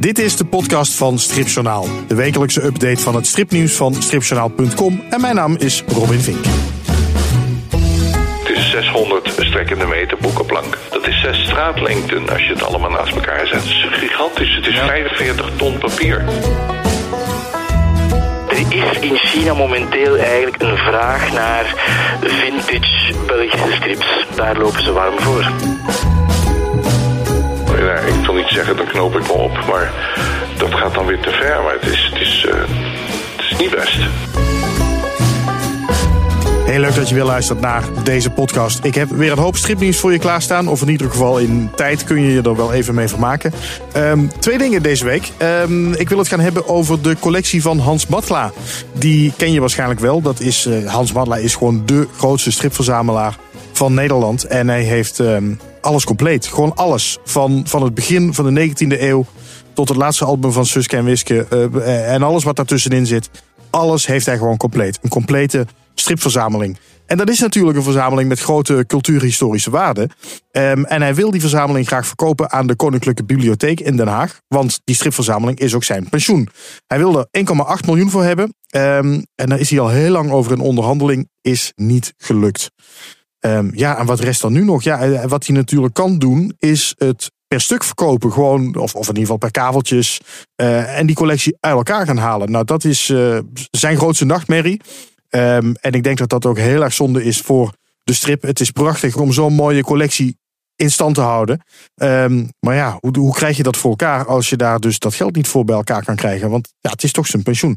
[0.00, 1.86] Dit is de podcast van Stripjournaal.
[2.08, 5.02] De wekelijkse update van het stripnieuws van stripjournaal.com.
[5.10, 6.44] En mijn naam is Robin Vink.
[8.42, 10.78] Het is 600 strekkende meter boekenplank.
[10.90, 13.62] Dat is zes straatlengten als je het allemaal naast elkaar zet.
[13.62, 14.56] Het is gigantisch.
[14.56, 16.24] Het is 45 ton papier.
[18.48, 21.74] Er is in China momenteel eigenlijk een vraag naar
[22.20, 24.26] vintage Belgische strips.
[24.36, 25.52] Daar lopen ze warm voor.
[27.80, 29.92] Ja, ik wil niet zeggen, dan knoop ik me op, maar
[30.58, 31.62] dat gaat dan weer te ver.
[31.62, 32.54] Maar het is, het is, eh,
[33.36, 33.98] het is niet best.
[36.64, 38.84] Heel leuk dat je weer luistert naar deze podcast.
[38.84, 40.68] Ik heb weer een hoop stripnieuws voor je klaarstaan.
[40.68, 43.52] Of in ieder geval in tijd kun je je er wel even mee vermaken.
[43.92, 45.32] Ehm, twee dingen deze week.
[45.36, 48.52] Ehm, ik wil het gaan hebben over de collectie van Hans Matla.
[48.92, 50.20] Die ken je waarschijnlijk wel.
[50.20, 53.36] Dat is, eh, Hans Matla is gewoon de grootste stripverzamelaar
[53.72, 54.44] van Nederland.
[54.44, 56.46] En hij heeft ehm, alles compleet.
[56.46, 57.18] Gewoon alles.
[57.24, 59.26] Van, van het begin van de 19e eeuw
[59.72, 61.46] tot het laatste album van Suske en Wiske.
[61.48, 63.30] eh, en alles wat daartussenin zit.
[63.70, 64.98] Alles heeft hij gewoon compleet.
[65.02, 66.78] Een complete stripverzameling.
[67.06, 70.08] En dat is natuurlijk een verzameling met grote cultuurhistorische waarde.
[70.50, 74.40] Ehm, en hij wil die verzameling graag verkopen aan de Koninklijke Bibliotheek in Den Haag.
[74.48, 76.48] Want die stripverzameling is ook zijn pensioen.
[76.86, 78.54] Hij wil er 1,8 miljoen voor hebben.
[78.66, 81.28] Ehm, en daar is hij al heel lang over in onderhandeling.
[81.40, 82.70] Is niet gelukt.
[83.40, 84.82] Ehm, ja, en wat rest dan nu nog?
[84.82, 88.32] Ja, eh, wat hij natuurlijk kan doen, is het per stuk verkopen.
[88.32, 90.20] Gewoon, of, of in ieder geval per kaveltjes.
[90.54, 92.50] eh, en die collectie uit elkaar gaan halen.
[92.50, 93.38] Nou, dat is eh,
[93.70, 94.80] zijn grootste nachtmerrie.
[95.28, 97.72] Ehm, en ik denk dat dat ook heel erg zonde is voor
[98.04, 98.42] de strip.
[98.42, 100.38] Het is prachtig om zo'n mooie collectie
[100.76, 101.60] in stand te houden.
[101.94, 105.14] Ehm, maar ja, hoe, hoe krijg je dat voor elkaar als je daar dus dat
[105.14, 106.50] geld niet voor bij elkaar kan krijgen?
[106.50, 107.76] Want ja, het is toch zijn pensioen.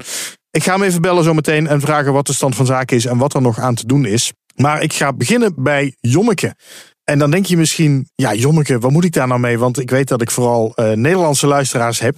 [0.52, 3.18] Ik ga hem even bellen zometeen en vragen wat de stand van zaken is en
[3.18, 4.34] wat er nog aan te doen is.
[4.56, 6.56] Maar ik ga beginnen bij Jommeke.
[7.04, 9.60] En dan denk je misschien, ja, Jommeke, wat moet ik daar nou mee?
[9.60, 12.18] Want ik weet dat ik vooral eh, Nederlandse luisteraars heb.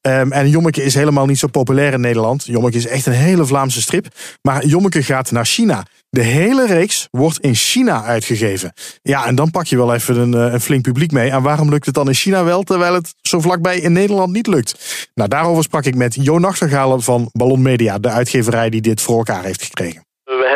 [0.00, 2.44] Ehm, en Jommeke is helemaal niet zo populair in Nederland.
[2.44, 4.06] Jommeke is echt een hele Vlaamse strip.
[4.42, 5.86] Maar Jommeke gaat naar China.
[6.10, 8.72] De hele reeks wordt in China uitgegeven.
[9.02, 11.30] Ja, en dan pak je wel even een, eh, een flink publiek mee.
[11.30, 14.46] En waarom lukt het dan in China wel, terwijl het zo vlakbij in Nederland niet
[14.46, 15.06] lukt?
[15.14, 19.16] Nou, daarover sprak ik met Jo Nachtegalen van Ballon Media, de uitgeverij die dit voor
[19.16, 20.05] elkaar heeft gekregen.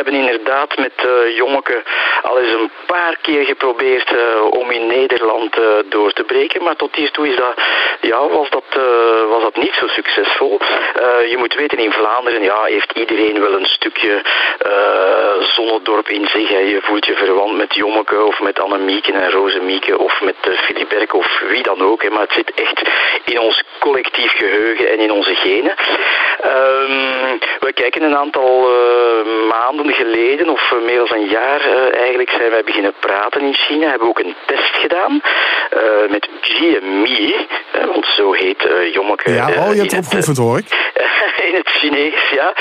[0.01, 1.83] Hebben inderdaad met uh, Jommeke
[2.21, 6.63] al eens een paar keer geprobeerd uh, om in Nederland uh, door te breken.
[6.63, 7.53] Maar tot hiertoe is dat,
[8.01, 8.63] ja, was, dat,
[9.29, 10.59] was dat niet zo succesvol.
[11.29, 14.21] je moet weten, in Vlaanderen ja, heeft iedereen wel een stukje
[15.39, 16.49] zonnedorp in zich.
[16.49, 16.59] Hè.
[16.59, 21.41] Je voelt je verwant met Jommeke of met Annemieke en Rozemieke of met Philip of
[21.49, 22.03] wie dan ook.
[22.03, 22.09] Hè.
[22.09, 22.81] Maar het zit echt
[23.25, 25.75] in ons collectief geheugen en in onze genen.
[26.45, 28.69] Um, we kijken een aantal
[29.47, 33.89] maanden geleden, of meer dan een jaar uh, eigenlijk, zijn wij beginnen praten in China.
[33.89, 35.21] Hebben we ook een test gedaan
[35.73, 36.29] uh, met
[37.75, 39.31] uh, want zo heet uh, Jommeke.
[39.31, 40.65] Ja, oh, je hebt erop geoefend hoor ik.
[41.47, 42.53] in het Chinees, ja.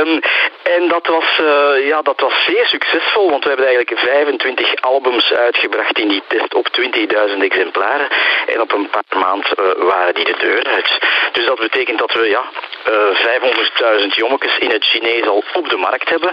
[0.00, 0.20] Um,
[0.62, 1.40] en dat was,
[1.82, 6.54] ja, dat was zeer succesvol, want we hebben eigenlijk 25 albums uitgebracht in die test
[6.54, 8.08] op 20.000 exemplaren.
[8.46, 10.98] En op een paar maanden waren die de deur uit.
[11.32, 12.42] Dus dat betekent dat we ja,
[12.86, 16.32] 500.000 jommekes in het Chinees al op de markt hebben.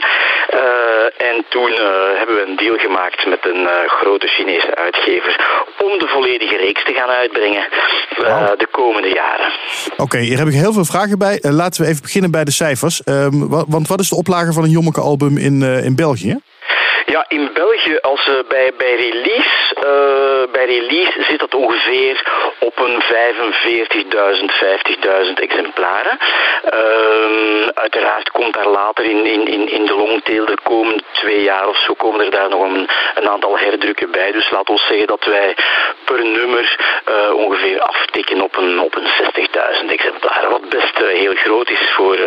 [0.54, 1.78] Uh, en toen uh,
[2.18, 6.84] hebben we een deal gemaakt met een uh, grote Chinese uitgever om de volledige reeks
[6.84, 7.66] te gaan uitbrengen
[8.18, 8.60] wow.
[8.60, 9.52] de komende jaren.
[9.92, 11.40] Oké, okay, hier heb ik heel veel vragen bij.
[11.42, 13.02] laten we even beginnen bij de cijfers.
[13.06, 16.40] Um, want wat is de oplage van een Jommeke album in, in België?
[17.06, 22.24] Ja, in België, als uh, bij, bij, release, uh, bij release zit dat ongeveer
[22.60, 23.08] op een 45.000,
[25.28, 26.18] 50.000 exemplaren.
[26.74, 31.68] Uh, uiteraard komt daar later in, in, in, in de longtail de komende twee jaar
[31.68, 34.32] of zo komen er daar nog een, een aantal herdrukken bij.
[34.32, 35.56] Dus laat ons zeggen dat wij
[36.06, 36.78] per nummer
[37.10, 39.08] uh, ongeveer aftikken op een, op een
[39.82, 40.50] 60.000 exemplaren.
[40.50, 42.18] Wat best heel groot is voor,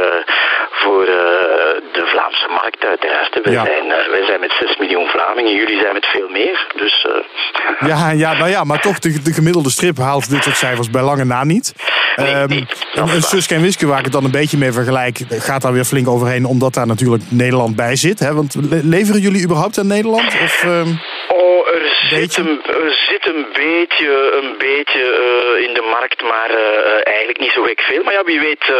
[0.70, 3.38] voor de Vlaamse markt uiteraard.
[3.42, 3.64] Ja.
[3.64, 5.54] zijn, wij zijn met 6 miljoen Vlamingen.
[5.54, 6.66] Jullie zijn met veel meer.
[6.76, 7.88] Dus, uh...
[7.90, 11.02] ja, ja, nou ja, maar toch, de, de gemiddelde strip haalt dit soort cijfers bij
[11.02, 11.74] lange na niet.
[12.16, 14.72] Nee, um, nee, een, een Suske en Wiske, waar ik het dan een beetje mee
[14.72, 18.18] vergelijk, gaat daar weer flink overheen, omdat daar natuurlijk Nederland bij zit.
[18.18, 18.34] Hè?
[18.34, 20.26] Want leveren jullie überhaupt aan Nederland?
[20.42, 21.00] Of, um...
[21.42, 24.10] Oh, er zit, een, er zit een beetje,
[24.42, 28.02] een beetje uh, in de markt, maar uh, eigenlijk niet zo gek veel.
[28.02, 28.76] Maar ja, wie weet uh,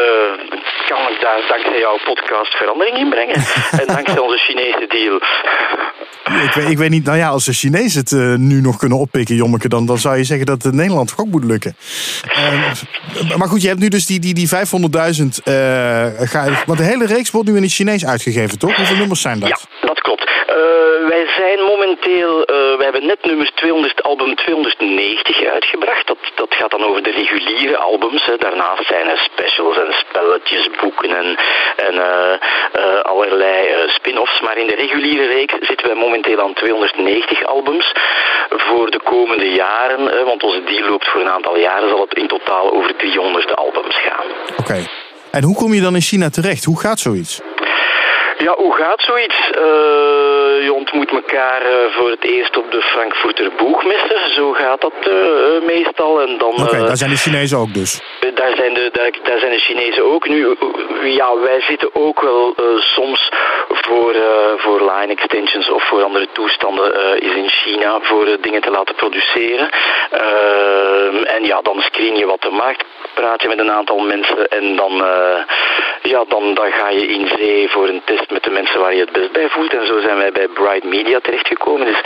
[0.88, 3.34] kan ik daar dankzij jouw podcast verandering in brengen.
[3.80, 5.16] en dankzij onze Chinese deal.
[6.44, 9.34] Ik weet, ik weet niet, nou ja, als de Chinezen het nu nog kunnen oppikken,
[9.34, 11.76] Jommeke, dan, dan zou je zeggen dat het Nederland ook moet lukken.
[13.38, 14.54] Maar goed, je hebt nu dus die, die, die 500.000.
[15.44, 16.06] Uh,
[16.66, 18.76] want de hele reeks wordt nu in het Chinees uitgegeven, toch?
[18.76, 19.66] Hoeveel nummers zijn dat?
[19.80, 19.85] Ja.
[21.08, 26.06] Wij zijn momenteel, we hebben net nummer 200, album 290 uitgebracht.
[26.06, 28.24] Dat, dat gaat dan over de reguliere albums.
[28.24, 28.36] Hè.
[28.36, 31.36] Daarnaast zijn er specials en spelletjes, boeken en,
[31.76, 33.56] en uh, allerlei
[33.86, 34.40] spin-offs.
[34.40, 37.92] Maar in de reguliere reeks zitten wij momenteel aan 290 albums
[38.48, 40.24] voor de komende jaren.
[40.24, 41.88] want onze deal loopt voor een aantal jaren.
[41.88, 44.26] Zal het in totaal over 300 albums gaan.
[44.56, 44.86] Oké.
[45.30, 46.64] En hoe kom je dan in China terecht?
[46.64, 47.40] Hoe gaat zoiets?
[48.38, 49.36] Ja, hoe gaat zoiets?
[49.48, 54.32] Uh, je ontmoet elkaar uh, voor het eerst op de Frankfurter Boegmesse.
[54.34, 56.20] Zo gaat dat uh, meestal.
[56.20, 58.00] En dan, Oké, daar zijn de Chinezen ook dus.
[58.34, 60.28] Daar zijn de, daar, daar, zijn de Chinezen ook.
[60.28, 60.56] Nu,
[61.02, 63.32] ja, wij zitten ook wel soms
[63.86, 64.14] voor,
[64.56, 69.70] voor line extensions of voor andere toestanden is in China voor dingen te laten produceren.
[71.24, 72.84] en ja, dan screen je wat de markt,
[73.14, 74.92] praat je met een aantal mensen en dan,
[76.02, 79.00] ja, dan, dan ga je in zee voor een test met de mensen waar je
[79.00, 79.74] het best bij voelt.
[79.74, 81.86] En zo zijn wij bij Bright Media terechtgekomen.
[81.86, 82.00] Is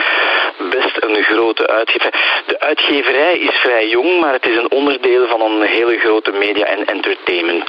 [0.68, 2.20] best een grote uitgeverij.
[2.46, 6.64] De uitgeverij is vrij jong, maar het is een onderdeel van een hele grote media-
[6.64, 7.68] en entertainment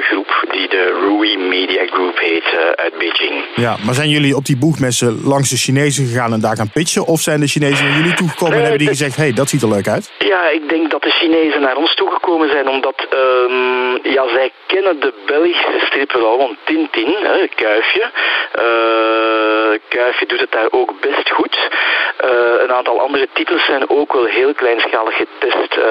[0.00, 3.44] groep die de Rui Media Group heet uh, uit Beijing.
[3.54, 7.06] Ja, maar zijn jullie op die boegmessen langs de Chinezen gegaan en daar gaan pitchen?
[7.06, 9.62] Of zijn de Chinezen naar jullie toegekomen en hebben die gezegd, hé, hey, dat ziet
[9.62, 10.10] er leuk uit?
[10.18, 15.00] Ja, ik denk dat de Chinezen naar ons toegekomen zijn omdat um, ja, zij kennen
[15.00, 18.10] de Belgische strippen al, want Tintin, hè, Kuifje.
[18.58, 21.56] Uh, Kuifje doet het daar ook best goed.
[22.24, 25.76] Uh, een aantal andere titels zijn ook wel heel kleinschalig getest.
[25.78, 25.84] Uh,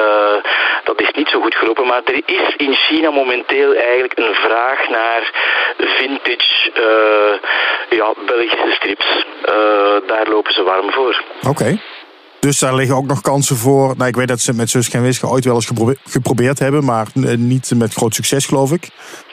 [0.84, 4.90] dat is niet zo goed gelopen, maar er is in China momenteel eigenlijk een vraag
[4.90, 5.32] naar
[5.78, 6.72] vintage
[7.90, 9.26] ja, Belgische strips.
[10.06, 11.22] daar lopen ze warm voor.
[11.48, 11.80] Oké.
[12.40, 13.94] Dus daar liggen ook nog kansen voor.
[13.98, 15.72] Nou, ik weet dat ze met Suske en Wiske ooit wel eens
[16.04, 18.90] geprobeerd hebben, maar eh, niet met groot succes, geloof ik.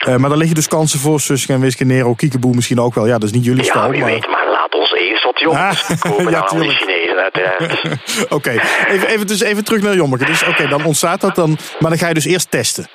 [0.07, 3.05] Uh, maar daar liggen dus kansen voor Suske en Wiske, Nero, Kiekeboe misschien ook wel.
[3.05, 3.91] Ja, dat is niet jullie ja, maar...
[3.91, 7.81] weet, maar laat ons eerst wat jongens ah, kopen ja, dan die Chinezen uiteraard.
[8.23, 8.59] oké, okay.
[8.87, 10.25] even, even, dus even terug naar Jommeke.
[10.25, 12.87] Dus oké, okay, dan ontstaat dat dan, maar dan ga je dus eerst testen.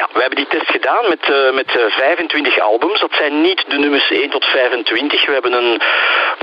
[0.00, 3.00] Ja, we hebben die test gedaan met, uh, met 25 albums.
[3.00, 5.26] Dat zijn niet de nummers 1 tot 25.
[5.26, 5.80] We hebben een,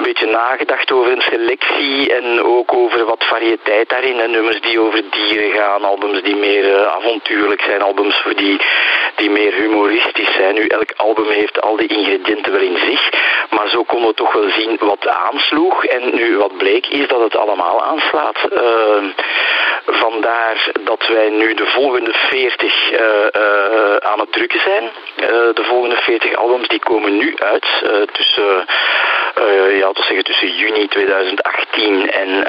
[0.01, 4.31] beetje nagedacht over een selectie en ook over wat variëteit daarin.
[4.31, 8.62] Nummers die over dieren gaan, albums die meer uh, avontuurlijk zijn, albums die,
[9.15, 10.53] die meer humoristisch zijn.
[10.53, 13.09] Nu, elk album heeft al die ingrediënten wel in zich.
[13.50, 15.86] Maar zo konden we toch wel zien wat aansloeg.
[15.86, 18.38] En nu, wat bleek, is dat het allemaal aanslaat.
[18.53, 19.03] Uh,
[19.86, 22.98] vandaar dat wij nu de volgende 40 uh,
[23.95, 24.83] aan het drukken zijn.
[24.83, 27.66] Uh, de volgende 40 albums die komen nu uit.
[28.12, 28.66] Tussen,
[29.78, 32.48] ja, te zeggen, tussen juni 2018 en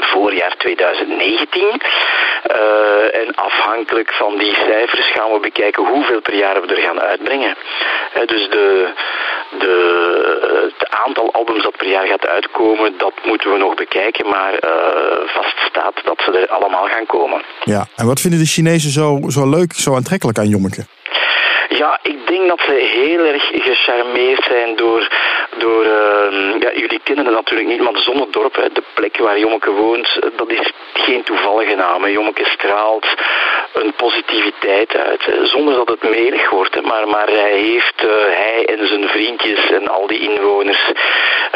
[0.00, 1.80] voorjaar 2019.
[3.12, 7.56] en afhankelijk van die cijfers gaan we bekijken hoeveel per jaar we er gaan uitbrengen.
[8.26, 8.92] dus de,
[9.58, 14.28] de, het aantal albums dat per jaar gaat uitkomen, dat moeten we nog bekijken.
[14.28, 14.54] Maar
[15.26, 17.42] vaststaat dat ze er allemaal gaan komen.
[17.64, 20.84] Ja, en wat vinden de Chinezen zo, zo leuk, zo aantrekkelijk aan Jommeke?
[21.68, 25.08] Ja, ik denk dat ze heel erg gecharmeerd zijn door,
[25.58, 29.70] door uh, ja, jullie kennen het natuurlijk niet, maar Zonnedorp, hè, de plek waar Jommeke
[29.70, 32.08] woont, dat is geen toevallige naam.
[32.08, 33.06] Jommeke straalt
[33.72, 36.82] een positiviteit uit, zonder dat het melig wordt.
[36.82, 40.90] Maar, maar hij heeft, uh, hij en zijn vriendjes en al die inwoners,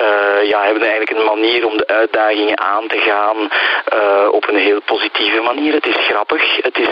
[0.00, 4.56] uh, ja, hebben eigenlijk een manier om de uitdagingen aan te gaan uh, op een
[4.56, 5.72] heel positieve manier.
[5.72, 6.56] Het is grappig.
[6.62, 6.88] Het is,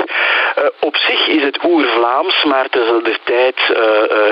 [0.80, 3.58] op zich is het oer-Vlaams, maar tegelijkertijd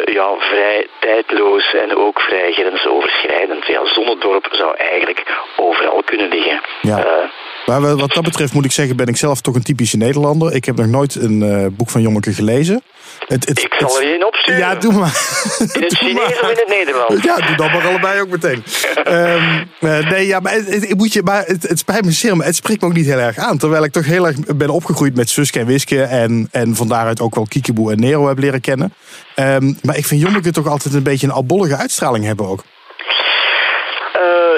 [0.05, 3.67] ja, vrij tijdloos en ook vrij grensoverschrijdend.
[3.67, 5.21] Ja, Zonnedorp zou eigenlijk
[5.57, 6.61] overal kunnen liggen.
[6.83, 7.31] Ja.
[7.67, 10.55] Maar wat dat betreft moet ik zeggen, ben ik zelf toch een typische Nederlander.
[10.55, 12.83] Ik heb nog nooit een uh, boek van Jommeke gelezen.
[13.31, 14.61] Het, het, ik zal er je in opsturen.
[14.61, 15.21] Ja, doe maar.
[15.75, 17.25] In het Chinees of in het Nederlands?
[17.25, 18.65] Ja, doe dan maar allebei ook meteen.
[19.07, 22.47] um, uh, nee, ja, maar, het, moet je, maar het, het spijt me zeer, maar
[22.47, 23.59] het spreekt me ook niet heel erg aan.
[23.59, 26.03] Terwijl ik toch heel erg ben opgegroeid met Suske en Wiske.
[26.03, 28.93] En, en van daaruit ook wel Kiekeboe en Nero heb leren kennen.
[29.37, 32.65] Um, maar ik vind Jommeke toch altijd een beetje een albollige uitstraling hebben ook.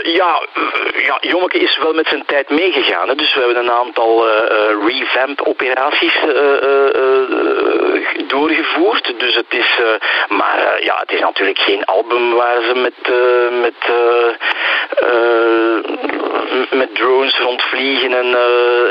[0.03, 0.41] Uh, ja,
[0.97, 3.09] ja, Jommeke is wel met zijn tijd meegegaan.
[3.09, 3.15] Hè.
[3.15, 4.35] Dus we hebben een aantal uh,
[4.87, 6.19] revamp-operaties
[8.27, 9.15] doorgevoerd.
[9.19, 9.81] Dus het is,
[10.29, 12.95] maar ja, het is natuurlijk geen album waar ze met,
[13.61, 13.75] met,
[16.71, 18.37] met drones rondvliegen en,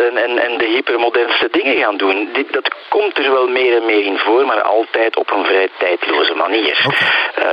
[0.08, 2.30] en, en, en, de hypermodernste dingen gaan doen.
[2.34, 5.70] Dit, dat komt er wel meer en meer in voor, maar altijd op een vrij
[5.78, 6.86] tijdloze manier.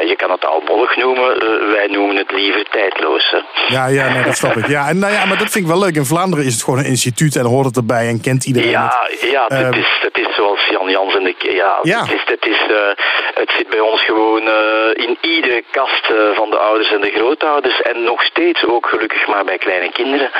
[0.06, 1.38] je kan het albollig noemen,
[1.70, 3.34] wij noemen het liever tijdloos.
[3.68, 4.66] Ja, ja nee, dat snap ik.
[4.66, 5.94] Ja, en, nou ja, maar dat vind ik wel leuk.
[5.94, 9.06] In Vlaanderen is het gewoon een instituut en hoort het erbij en kent iedereen ja,
[9.08, 9.30] het.
[9.30, 11.34] Ja, het, ehm, is, het is zoals Jan Jans en de...
[11.38, 12.00] Ja, ja.
[12.00, 12.60] Het, is, het, is,
[13.34, 14.42] het zit bij ons gewoon
[14.94, 17.80] in iedere kast van de ouders en de grootouders.
[17.80, 20.30] En nog steeds ook gelukkig maar bij kleine kinderen.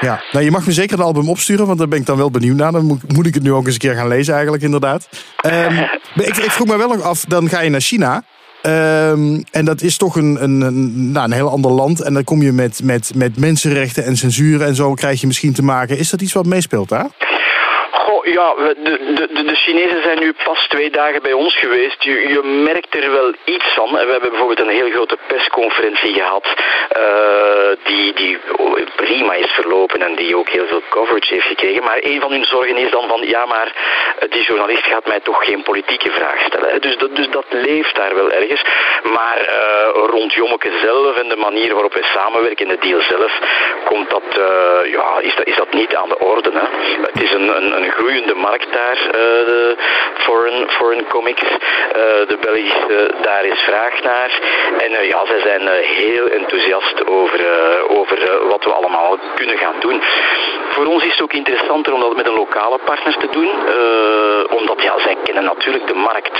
[0.00, 2.30] Ja, nou, je mag me zeker een album opsturen, want daar ben ik dan wel
[2.30, 2.72] benieuwd naar.
[2.72, 5.08] Dan moet, moet ik het nu ook eens een keer gaan lezen eigenlijk, inderdaad.
[5.46, 5.78] Um,
[6.30, 8.22] ik, ik vroeg me wel nog af, dan ga je naar China...
[8.66, 12.00] Um, en dat is toch een, een, een, nou, een heel ander land.
[12.00, 15.52] En dan kom je met, met, met mensenrechten en censuur en zo krijg je misschien
[15.52, 15.98] te maken.
[15.98, 17.33] Is dat iets wat meespeelt daar?
[18.24, 22.02] Ja, de, de, de Chinezen zijn nu pas twee dagen bij ons geweest.
[22.02, 23.90] Je, je merkt er wel iets van.
[23.90, 26.46] We hebben bijvoorbeeld een heel grote persconferentie gehad
[26.96, 28.38] uh, die, die
[28.96, 31.84] prima is verlopen en die ook heel veel coverage heeft gekregen.
[31.84, 33.72] Maar een van hun zorgen is dan van, ja maar
[34.28, 36.80] die journalist gaat mij toch geen politieke vraag stellen.
[36.80, 38.62] Dus dat, dus dat leeft daar wel ergens.
[39.02, 43.38] Maar uh, rond Jommeke zelf en de manier waarop wij samenwerken, de deal zelf,
[43.84, 44.22] komt dat,
[44.84, 46.50] ja, is dat, is dat niet aan de orde.
[46.52, 46.66] Hè.
[47.12, 49.76] Het is een, een, een groeiende markt daar, uh, de
[50.14, 51.42] foreign, foreign comics.
[51.42, 54.40] Uh, de Belgische, daar is vraag naar.
[54.78, 57.40] En uh, ja, zij zijn heel enthousiast over,
[57.88, 58.18] over
[58.48, 60.02] wat we allemaal kunnen gaan doen.
[60.68, 63.50] Voor ons is het ook interessanter om dat met een lokale partner te doen.
[64.58, 66.38] omdat ja, zij kennen natuurlijk de markt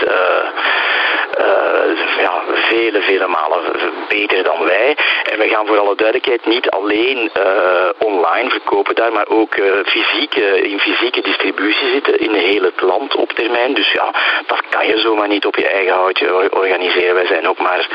[2.18, 3.60] ja, vele, vele malen
[4.08, 4.96] beter dan wij.
[5.30, 7.30] En we gaan voor alle duidelijkheid niet alleen
[7.98, 9.54] online verkopen daar, maar ook
[9.84, 13.74] fysieke, in fysieke distributie zitten in heel het land op termijn.
[13.74, 14.14] Dus ja,
[14.46, 17.14] dat kan je zomaar niet op je eigen houtje organiseren.
[17.14, 17.88] Wij zijn ook maar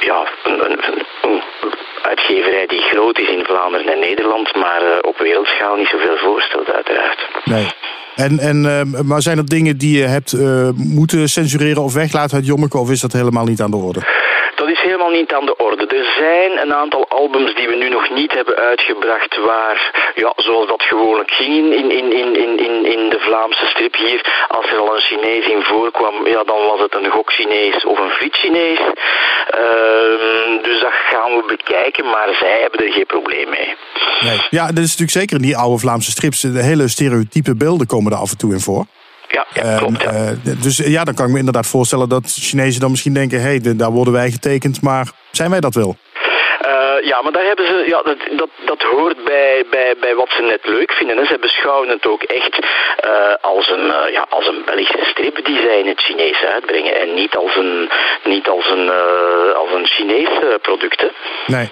[0.00, 1.42] ja, een,
[2.02, 6.72] uitgeverij die groot is in Vlaanderen en Nederland, maar uh, op wereldschaal niet zoveel voorstelt
[6.72, 7.28] uiteraard.
[7.44, 7.66] Nee.
[8.14, 12.36] En, en, uh, maar zijn er dingen die je hebt uh, moeten censureren of weglaten
[12.36, 14.00] uit Jommeke, of is dat helemaal niet aan de orde?
[14.66, 15.86] Dat is helemaal niet aan de orde.
[15.86, 19.78] Er zijn een aantal albums die we nu nog niet hebben uitgebracht waar,
[20.14, 24.66] ja, zoals dat gewoonlijk ging in, in, in, in, in de Vlaamse strip hier, als
[24.70, 28.78] er al een Chinees in voorkwam, ja, dan was het een gok-Chinees of een friet-Chinees.
[28.78, 33.74] Uh, dus dat gaan we bekijken, maar zij hebben er geen probleem mee.
[34.20, 34.40] Nee.
[34.50, 36.40] Ja, dat is natuurlijk zeker in die oude Vlaamse strips.
[36.40, 38.86] De hele stereotype beelden komen er af en toe in voor.
[39.28, 40.02] Ja, ja klopt.
[40.02, 40.12] Ja.
[40.12, 43.58] Uh, dus ja, dan kan ik me inderdaad voorstellen dat Chinezen dan misschien denken: hé,
[43.62, 45.96] hey, daar worden wij getekend, maar zijn wij dat wel?
[46.66, 50.30] Uh, ja, maar daar hebben ze, ja, dat, dat, dat hoort bij, bij, bij wat
[50.36, 51.16] ze net leuk vinden.
[51.16, 51.24] Hè.
[51.24, 55.60] Ze beschouwen het ook echt uh, als, een, uh, ja, als een Belgische strip die
[55.60, 57.00] zij in het Chinees uitbrengen.
[57.00, 57.90] En niet als een,
[58.24, 58.90] niet als een,
[59.54, 60.28] als een Chinees
[60.62, 61.00] product.
[61.00, 61.08] Hè.
[61.46, 61.70] Nee.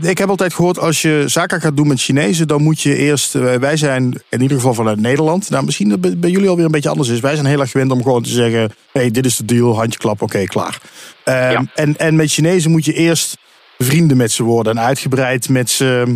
[0.00, 3.32] Ik heb altijd gehoord, als je zaken gaat doen met Chinezen, dan moet je eerst.
[3.32, 5.50] Wij zijn in ieder geval vanuit Nederland.
[5.50, 7.20] Nou, misschien dat bij jullie alweer een beetje anders is.
[7.20, 9.76] Wij zijn heel erg gewend om gewoon te zeggen: hé, hey, dit is de deal,
[9.76, 10.80] handje klap, oké, klaar.
[11.24, 11.64] Ja.
[11.74, 13.36] en, en met Chinezen moet je eerst
[13.78, 16.14] vrienden met ze worden en uitgebreid met ze uh,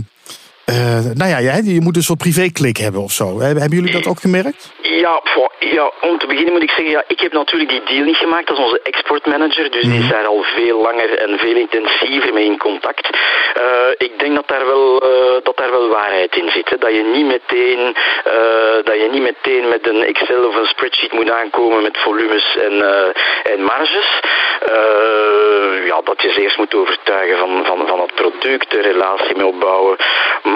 [1.15, 3.41] nou ja, je, je moet een soort privéklik hebben of zo.
[3.41, 4.73] Hebben jullie dat ook gemerkt?
[4.83, 8.05] Ja, voor, ja, om te beginnen moet ik zeggen, ja, ik heb natuurlijk die deal
[8.05, 10.11] niet gemaakt als onze exportmanager, dus die is mhm.
[10.11, 13.09] daar al veel langer en veel intensiever mee in contact.
[13.11, 16.69] Uh, ik denk dat daar wel, uh, dat daar wel waarheid in zit.
[16.71, 16.79] Hè.
[16.79, 17.97] Dat, je niet meteen,
[18.85, 22.75] dat je niet meteen met een Excel of een spreadsheet moet aankomen met volumes en,
[23.53, 24.21] en marges.
[25.87, 29.47] ja, dat je ze eerst moet overtuigen van, van, van het product, de relatie mee
[29.47, 29.97] opbouwen.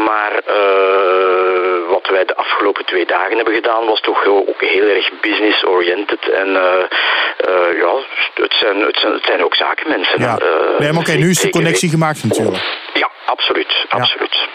[0.04, 5.10] Maar uh, wat wij de afgelopen twee dagen hebben gedaan was toch ook heel erg
[5.20, 6.30] business-oriented.
[6.30, 7.92] En uh, ja,
[8.34, 10.20] het zijn, het, zijn, het zijn ook zakenmensen.
[10.20, 10.38] Ja.
[10.78, 12.64] nee, maar oké, nu is de connectie gemaakt natuurlijk.
[12.94, 13.86] Ja, absoluut.
[13.88, 14.48] absoluut.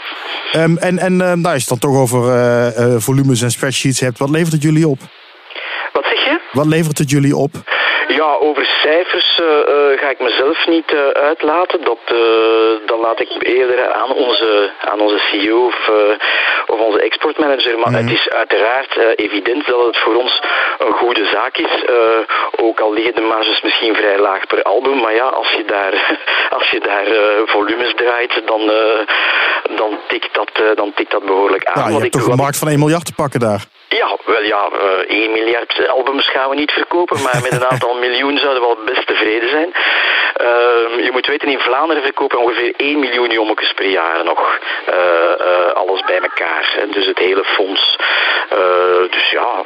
[0.52, 0.64] Ja.
[0.64, 2.22] Um, en en nou, als je het dan toch over
[3.02, 5.00] volumes en spreadsheets hebt, wat levert het jullie op?
[5.94, 6.40] Wat zeg je?
[6.52, 7.52] Wat levert het jullie op?
[8.18, 9.48] Ja, over cijfers uh,
[10.00, 11.84] ga ik mezelf niet uh, uitlaten.
[11.84, 12.00] Dat,
[12.86, 15.90] dan laat ik eerder aan onze, aan onze CEO of,
[16.68, 17.80] of onze exportmanager.
[17.80, 18.14] Maar het mhm.
[18.14, 20.42] is uiteraard evident dat het voor ons
[20.78, 21.86] een goede zaak is.
[22.56, 24.98] ook al liggen de marges misschien vrij laag per album.
[25.02, 26.20] Maar ja, als je daar,
[26.58, 27.08] als je daar
[27.46, 28.72] volumes draait, dan,
[29.76, 31.84] dan, tikt dat, dan tikt dat behoorlijk aan.
[31.84, 33.79] Ja, je hebt toch een markt van 1 miljard te pakken daar?
[33.90, 37.66] Ja, wel ja, uh, eh, 1 miljard albums gaan we niet verkopen, maar met een
[37.66, 39.74] aantal miljoen zouden we wel best tevreden zijn.
[40.42, 44.60] Uh, je moet weten, in Vlaanderen verkopen ongeveer 1 miljoen jommekes per jaar nog.
[44.90, 46.74] Uh, alles bij elkaar.
[46.78, 46.88] Hè.
[46.88, 47.96] Dus het hele fonds.
[49.10, 49.64] dus ja,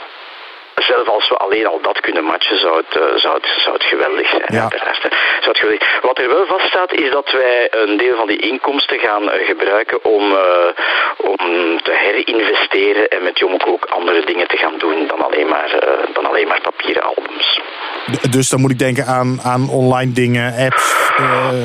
[0.83, 3.83] zelf als we alleen al dat kunnen matchen, zou het, uh, zou het, zou het
[3.83, 4.43] geweldig zijn.
[4.47, 4.69] Ja.
[4.69, 6.01] Zou het geweldig.
[6.01, 10.37] Wat er wel vaststaat, is dat wij een deel van die inkomsten gaan gebruiken om,
[11.17, 11.37] om
[11.81, 15.75] te herinvesteren en met Jommeke ook andere dingen te gaan doen dan alleen maar,
[16.13, 17.22] dan alleen maar papieren albums.
[18.29, 20.83] Dus dan moet ik denken aan, aan online dingen, apps,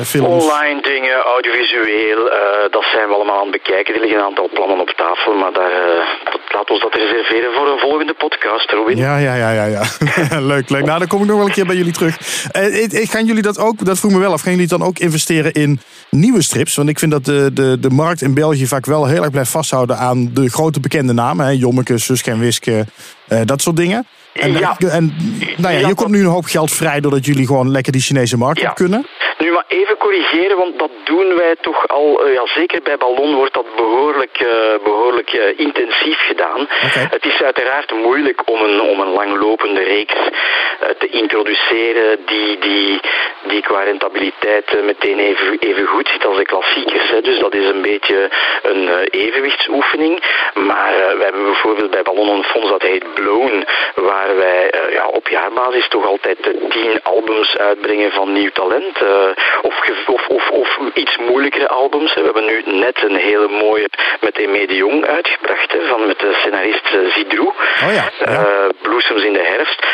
[0.03, 0.43] films?
[0.43, 2.29] Online dingen, audiovisueel,
[2.71, 3.93] dat zijn we allemaal aan het bekijken.
[3.93, 5.71] Er liggen een aantal plannen op tafel, maar daar,
[6.31, 8.97] dat, laat ons dat reserveren voor een volgende podcast, Robin.
[8.97, 9.65] Ja, ja, ja, ja.
[9.65, 9.83] ja.
[10.53, 10.85] leuk, leuk.
[10.85, 12.17] Nou, dan kom ik nog wel een keer bij jullie terug.
[12.57, 15.51] Uh, gaan jullie dat ook, dat vroeg me wel af, gaan jullie dan ook investeren
[15.51, 15.79] in
[16.09, 16.75] nieuwe strips?
[16.75, 19.51] Want ik vind dat de, de, de markt in België vaak wel heel erg blijft
[19.51, 21.45] vasthouden aan de grote bekende namen.
[21.45, 21.51] Hè?
[21.51, 22.85] Jommeke, Suske en Wiske,
[23.29, 24.07] uh, dat soort dingen.
[24.39, 24.75] En, ja.
[24.91, 25.15] en
[25.57, 28.37] nou ja, hier komt nu een hoop geld vrij doordat jullie gewoon lekker die Chinese
[28.37, 29.05] markt op kunnen.
[29.37, 33.35] Nu, maar even corrigeren, want dat doen wij toch al, uh, ja, zeker bij Ballon
[33.35, 34.49] wordt dat behoorlijk, uh,
[34.83, 36.61] behoorlijk uh, intensief gedaan.
[36.61, 37.07] Okay.
[37.09, 40.19] Het is uiteraard moeilijk om een, om een langlopende reeks
[40.97, 42.99] te introduceren die, die,
[43.47, 47.09] die qua rentabiliteit meteen even, even goed zit als de klassiekers.
[47.09, 47.21] Hè.
[47.21, 48.29] Dus dat is een beetje
[48.61, 50.23] een evenwichtsoefening.
[50.53, 53.65] Maar we hebben bijvoorbeeld bij Ballon een fonds dat heet Blown,
[53.95, 56.37] waar wij ja, op jaarbasis toch altijd
[56.69, 58.97] tien albums uitbrengen van nieuw talent.
[59.61, 62.13] Of, of, of, of, iets moeilijkere albums.
[62.13, 63.89] We hebben nu net een hele mooie
[64.21, 67.47] met Eme de Jong uitgebracht, van, met de scenarist eh, Zidrou.
[67.47, 68.67] Oh ja, ja.
[68.81, 69.85] Bloesems in de herfst.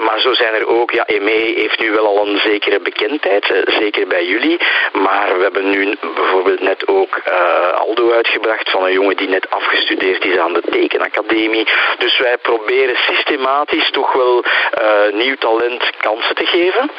[0.00, 4.06] Maar zo zijn er ook, ja, Eme heeft nu wel al een zekere bekendheid, zeker
[4.06, 4.58] bij jullie.
[4.92, 7.22] Maar we hebben nu bijvoorbeeld net ook
[7.74, 11.66] Aldo uitgebracht van een jongen die net afgestudeerd is aan de tekenacademie.
[11.98, 14.44] Dus wij proberen systematisch toch wel
[15.12, 16.90] nieuw talent kansen te geven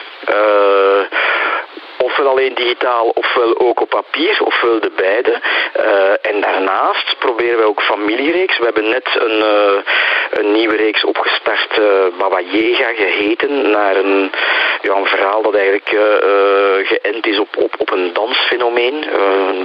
[1.98, 5.40] ofwel alleen digitaal ofwel ook op papier, ofwel de beide.
[5.80, 8.58] Uh, en daarnaast proberen we ook familiereeks.
[8.58, 9.82] We hebben net een, uh,
[10.32, 11.86] een nieuwe reeks opgestart, uh,
[12.18, 14.32] Baba Yega geheten, naar een,
[14.82, 15.90] ja, een verhaal dat eigenlijk
[16.88, 19.06] geënt is op, op, op een dansfenomeen.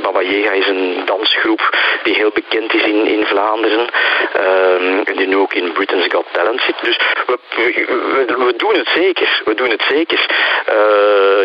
[0.02, 1.70] Baba Yega is een dansgroep
[2.02, 3.86] die heel bekend is in, in Vlaanderen
[5.04, 6.74] en die nu ook in Britain's Got Talent zit.
[6.82, 9.42] Dus we, we, we doen het zeker.
[9.44, 10.26] We doen het zeker.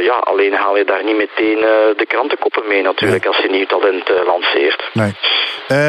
[0.03, 1.63] ja, alleen haal je daar niet meteen uh,
[2.01, 4.89] de krantenkoppen mee natuurlijk als je nieuw talent uh, lanceert.
[4.93, 5.11] Nee.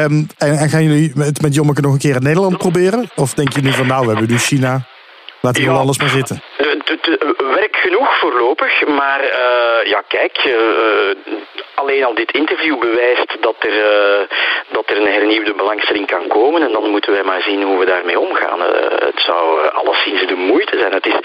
[0.03, 3.09] Um, en, en, gaan jullie met, met Jommeke nog een keer in Nederland proberen?
[3.15, 4.85] Of denk je nu van nou, we hebben nu China,
[5.41, 6.41] laten we ja, alles maar zitten?
[7.79, 10.35] Genoeg voorlopig, maar uh, ja kijk,
[11.81, 14.21] alleen al dit interview bewijst dat er, uh,
[14.71, 16.61] dat er een hernieuwde belangstelling kan komen.
[16.61, 18.59] En dan moeten wij maar zien hoe we daarmee omgaan.
[18.59, 18.67] Uh,
[19.09, 20.93] het zou uh, alleszins de moeite zijn.
[20.93, 21.19] Het is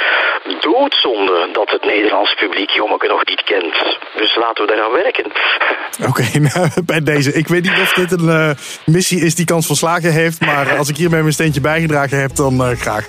[0.61, 3.77] doodzonde dat het Nederlands publiek Jommeke nog niet kent.
[4.17, 5.25] Dus laten we daaraan werken.
[6.09, 7.33] Oké, okay, nou, bij deze.
[7.33, 10.41] Ik weet niet of dit een missie is die kans van slagen heeft.
[10.41, 13.07] Maar als ik hiermee mijn steentje bijgedragen heb, dan graag.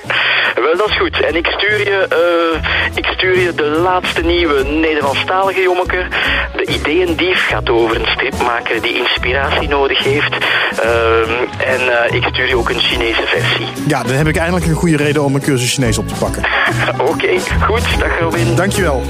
[0.56, 1.22] Wel, dat is goed.
[1.22, 2.08] En ik stuur je,
[2.96, 6.08] ik stuur de laatste nieuwe Nederlandstalige Jommeke.
[6.56, 10.36] De ideeën die gaat over een stripmaker die inspiratie nodig heeft.
[10.84, 11.20] Uh,
[11.74, 13.68] en uh, ik stuur je ook een Chinese versie.
[13.88, 16.44] Ja, dan heb ik eindelijk een goede reden om een cursus Chinees op te pakken.
[17.00, 18.00] Oké, okay, goed.
[18.00, 18.56] Dag Robin.
[18.56, 19.04] Dankjewel.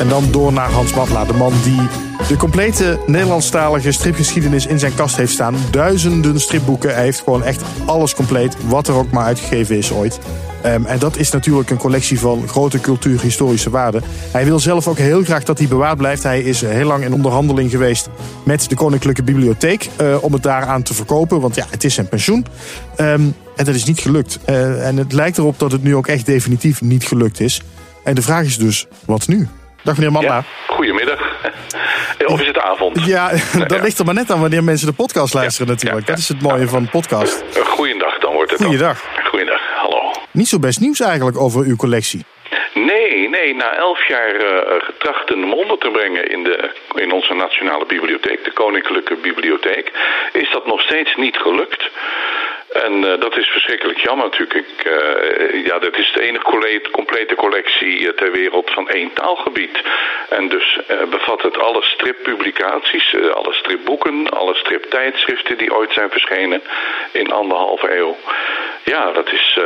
[0.00, 4.94] En dan door naar Hans Matla, de man die de complete Nederlandstalige stripgeschiedenis in zijn
[4.94, 5.56] kast heeft staan.
[5.70, 6.94] Duizenden stripboeken.
[6.94, 10.18] Hij heeft gewoon echt alles compleet, wat er ook maar uitgegeven is ooit.
[10.66, 14.02] Um, en dat is natuurlijk een collectie van grote cultuurhistorische waarden.
[14.32, 16.22] Hij wil zelf ook heel graag dat die bewaard blijft.
[16.22, 18.08] Hij is heel lang in onderhandeling geweest
[18.42, 21.40] met de Koninklijke Bibliotheek uh, om het daaraan te verkopen.
[21.40, 22.46] Want ja, het is zijn pensioen.
[23.00, 24.38] Um, en dat is niet gelukt.
[24.48, 27.62] Uh, en het lijkt erop dat het nu ook echt definitief niet gelukt is.
[28.04, 29.48] En de vraag is dus, wat nu?
[29.84, 30.36] Dag meneer Matla.
[30.36, 31.27] Ja, goedemiddag.
[32.32, 33.06] Of is het avond?
[33.06, 33.30] Ja,
[33.66, 36.06] dat ligt er maar net aan wanneer mensen de podcast luisteren natuurlijk.
[36.06, 37.44] Dat is het mooie van de podcast.
[37.64, 39.02] Goeiedag dan wordt het Goeiedag.
[39.14, 39.24] Dan.
[39.24, 40.12] Goeiedag, hallo.
[40.30, 42.24] Niet zo best nieuws eigenlijk over uw collectie.
[42.74, 44.42] Nee, nee, na elf jaar uh,
[44.78, 49.92] getracht hem onder te brengen in, de, in onze nationale bibliotheek, de Koninklijke Bibliotheek,
[50.32, 51.90] is dat nog steeds niet gelukt.
[52.72, 54.84] En uh, dat is verschrikkelijk jammer natuurlijk.
[54.86, 59.82] Uh, ja, dat is de enige complete collectie ter wereld van één taalgebied.
[60.28, 60.78] En dus
[61.10, 66.62] bevat het alle strippublicaties, alle stripboeken, alle striptijdschriften die ooit zijn verschenen
[67.12, 68.16] in anderhalve eeuw.
[68.84, 69.58] Ja, dat is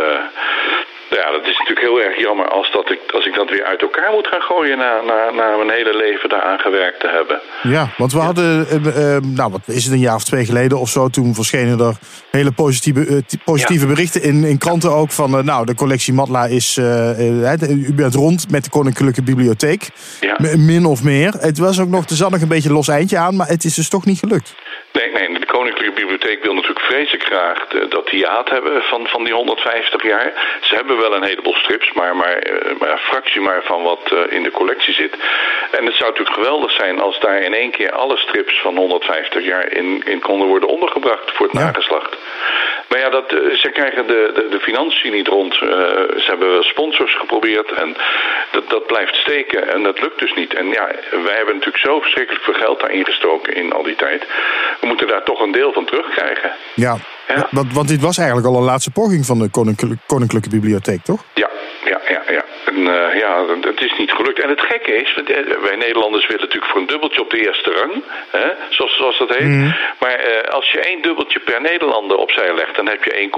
[1.20, 3.83] ja, dat is natuurlijk heel erg jammer als, dat ik, als ik dat weer uit
[3.83, 7.40] elkaar moet gaan gooien na, na, na mijn hele leven daaraan gewerkt te hebben.
[7.62, 10.79] Ja, want we hadden, uh, uh, nou wat is het, een jaar of twee geleden
[10.79, 11.94] of zo, toen verschenen er
[12.31, 16.77] hele positieve, uh, positieve berichten in, in kranten ook van, nou de collectie Matla is,
[17.68, 19.88] u bent rond met de Koninklijke Bibliotheek,
[20.20, 20.37] ja.
[20.57, 21.33] min of meer.
[21.38, 23.75] Het was ook nog, er zat nog een beetje los eindje aan, maar het is
[23.75, 24.55] dus toch niet gelukt.
[24.92, 29.33] Nee, nee, Koninklijke Bibliotheek wil natuurlijk vreselijk graag de, dat hiaat hebben van, van die
[29.33, 30.59] 150 jaar.
[30.61, 34.11] Ze hebben wel een heleboel strips, maar, maar, eh, maar een fractie maar van wat
[34.12, 35.14] uh, in de collectie zit.
[35.70, 39.44] En het zou natuurlijk geweldig zijn als daar in één keer alle strips van 150
[39.44, 41.64] jaar in, in konden worden ondergebracht voor het ja.
[41.64, 42.16] nageslacht.
[42.88, 45.55] Maar ja, dat, ze krijgen de, de, de financiën niet rond.
[45.55, 47.96] ze hebben sponsors geprobeerd en
[48.51, 50.55] dat, dat blijft steken en dat lukt dus niet.
[50.55, 54.27] En ja, wij hebben natuurlijk zo verschrikkelijk veel geld daarin gestoken in al die tijd.
[54.81, 56.50] We moeten daar toch een deel van terugkrijgen.
[56.74, 56.96] Ja,
[57.28, 57.48] ja.
[57.50, 61.24] Want, want dit was eigenlijk al een laatste poging van de Koninklijke, Koninklijke Bibliotheek, toch?
[61.34, 61.50] Ja,
[61.85, 62.45] ja, ja, ja.
[62.64, 64.40] En uh, ja, het is niet gelukt.
[64.40, 65.14] En het gekke is,
[65.62, 69.29] wij Nederlanders willen natuurlijk voor een dubbeltje op de eerste rang, hè, zoals, zoals dat
[69.29, 69.47] heet.
[69.47, 69.75] Mm.
[69.99, 73.31] Maar uh, als je één dubbeltje per Nederlander opzij legt, dan heb je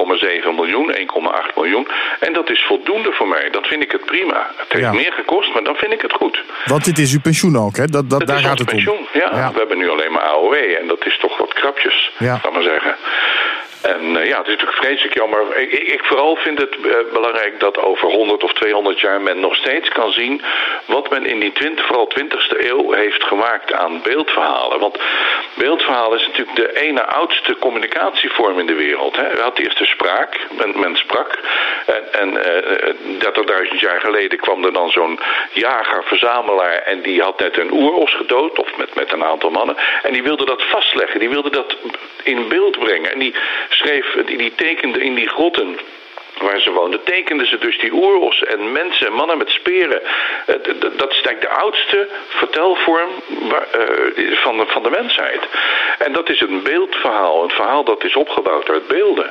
[0.42, 1.88] 1,7 miljoen, 1,8 miljoen.
[2.20, 3.50] En dat is voldoende voor mij.
[3.50, 4.50] Dan vind ik het prima.
[4.56, 4.92] Het heeft ja.
[4.92, 6.42] meer gekost, maar dan vind ik het goed.
[6.64, 7.86] Want dit is uw pensioen ook, hè?
[7.86, 8.96] Dat, dat, daar gaat het pensioen.
[8.96, 9.06] om.
[9.12, 12.40] Ja, ja, we hebben nu alleen maar AOW en dat is toch wat krapjes, ja.
[12.42, 12.96] laat maar zeggen.
[13.84, 15.56] En uh, ja, het is natuurlijk vreselijk jammer.
[15.56, 19.40] Ik, ik, ik vooral vind het uh, belangrijk dat over 100 of 200 jaar men
[19.40, 20.42] nog steeds kan zien
[20.84, 24.78] wat men in die 20, vooral 20e eeuw heeft gemaakt aan beeldverhalen.
[24.80, 24.98] Want
[25.54, 29.16] beeldverhalen is natuurlijk de ene oudste communicatievorm in de wereld.
[29.16, 29.30] Hè.
[29.30, 30.38] We hadden eerst de spraak,
[30.74, 31.38] men, sprak.
[31.86, 35.20] En, en uh, 30.000 jaar geleden kwam er dan zo'n
[35.52, 39.76] jager-verzamelaar en die had net een oeros gedood, of met, met een aantal mannen.
[40.02, 41.76] En die wilde dat vastleggen, die wilde dat
[42.22, 43.12] in beeld brengen.
[43.12, 43.34] En die
[43.74, 45.78] schreef, die, tekende in die grotten
[46.38, 50.02] waar ze woonden, tekenden ze dus die oeros en mensen, mannen met speren.
[50.96, 53.10] Dat is eigenlijk de oudste vertelvorm
[54.32, 55.40] van de, van de mensheid.
[55.98, 59.30] En dat is een beeldverhaal, een verhaal dat is opgebouwd uit beelden.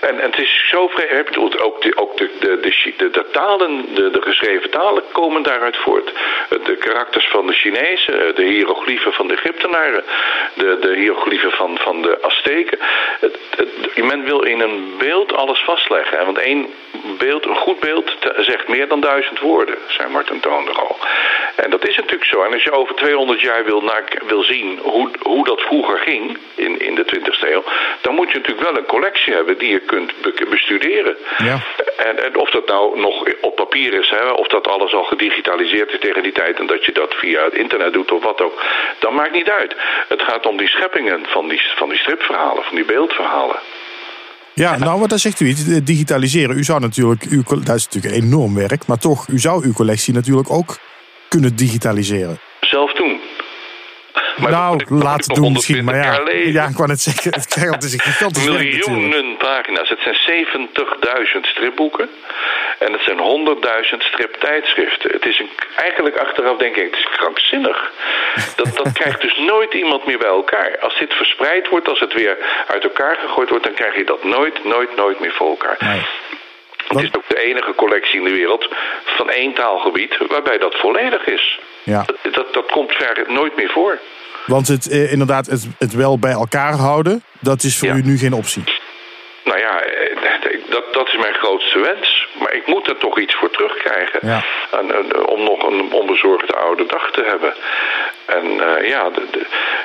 [0.00, 2.58] En, en het is zo vrij, ook, de, ook de, de,
[2.96, 6.12] de, de, talen, de, de geschreven talen komen daaruit voort.
[6.64, 10.04] De karakters van de Chinezen, de hieroglyphen van de Egyptenaren,
[10.54, 12.78] de, de hieroglyphen van, van de Azteken.
[13.94, 16.18] Men wil in een beeld alles vastleggen.
[16.36, 16.66] Want één
[17.18, 20.96] beeld, een goed beeld, zegt meer dan duizend woorden, zei Martin Toonder al.
[21.54, 22.42] En dat is natuurlijk zo.
[22.42, 26.38] En als je over 200 jaar wil, naar, wil zien hoe, hoe dat vroeger ging
[26.54, 27.64] in, in de 20e eeuw,
[28.00, 30.12] dan moet je natuurlijk wel een collectie hebben die je kunt
[30.50, 31.16] bestuderen.
[31.36, 31.58] Ja.
[31.96, 35.92] En, en of dat nou nog op papier is, hè, of dat alles al gedigitaliseerd
[35.92, 38.62] is tegen die tijd en dat je dat via het internet doet of wat ook,
[38.98, 39.76] dat maakt niet uit.
[40.08, 43.58] Het gaat om die scheppingen van die, van die stripverhalen, van die beeldverhalen.
[44.58, 45.64] Ja, nou, wat dan zegt u iets.
[45.84, 46.56] Digitaliseren.
[46.56, 50.14] U zou natuurlijk, uw, dat is natuurlijk enorm werk, maar toch, u zou uw collectie
[50.14, 50.78] natuurlijk ook
[51.28, 52.38] kunnen digitaliseren.
[52.60, 53.20] Zelf doen.
[54.36, 56.20] Maar nou, laten doen misschien, maar ja.
[56.32, 59.88] Ja, ik wou net zeggen, het is een gigantisch Miljoenen pagina's.
[59.88, 60.46] Het zijn
[61.34, 62.08] 70.000 stripboeken.
[62.78, 65.10] En het zijn 100.000 striptijdschriften.
[65.12, 67.90] Het is een, eigenlijk achteraf denk ik, het is krankzinnig.
[68.56, 70.78] Dat, dat krijgt dus nooit iemand meer bij elkaar.
[70.80, 73.64] Als dit verspreid wordt, als het weer uit elkaar gegooid wordt...
[73.64, 75.76] dan krijg je dat nooit, nooit, nooit meer voor elkaar.
[75.78, 76.02] Nee.
[76.88, 78.68] Het is ook de enige collectie in de wereld
[79.04, 81.58] van één taalgebied waarbij dat volledig is.
[81.86, 82.04] Ja.
[82.06, 83.98] Dat, dat, dat komt ver nooit meer voor.
[84.46, 88.18] Want het, eh, inderdaad, het, het wel bij elkaar houden, dat is voor u nu
[88.18, 88.64] geen optie.
[89.44, 90.16] Nou ja, eh,
[90.70, 92.28] dat, dat is mijn grootste wens.
[92.40, 94.18] Maar ik moet er toch iets voor terugkrijgen.
[94.22, 94.44] Ja.
[94.70, 97.54] En, om nog een onbezorgde oude dag te hebben.
[98.26, 99.10] En uh, ja,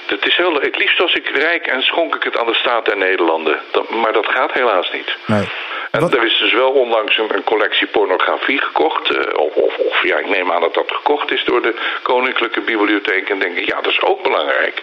[0.06, 2.88] het is heel, het liefst als ik rijk en schonk ik het aan de staat
[2.88, 3.60] en Nederlanden.
[3.71, 5.17] Dat, maar dat gaat helaas niet.
[5.25, 5.49] Nee.
[5.91, 9.12] En er is dus wel onlangs een, een collectie pornografie gekocht.
[9.12, 12.62] Uh, of, of, of, ja, ik neem aan dat dat gekocht is door de Koninklijke
[12.62, 13.30] Bibliotheek.
[13.30, 14.82] En denk ik, ja, dat is ook belangrijk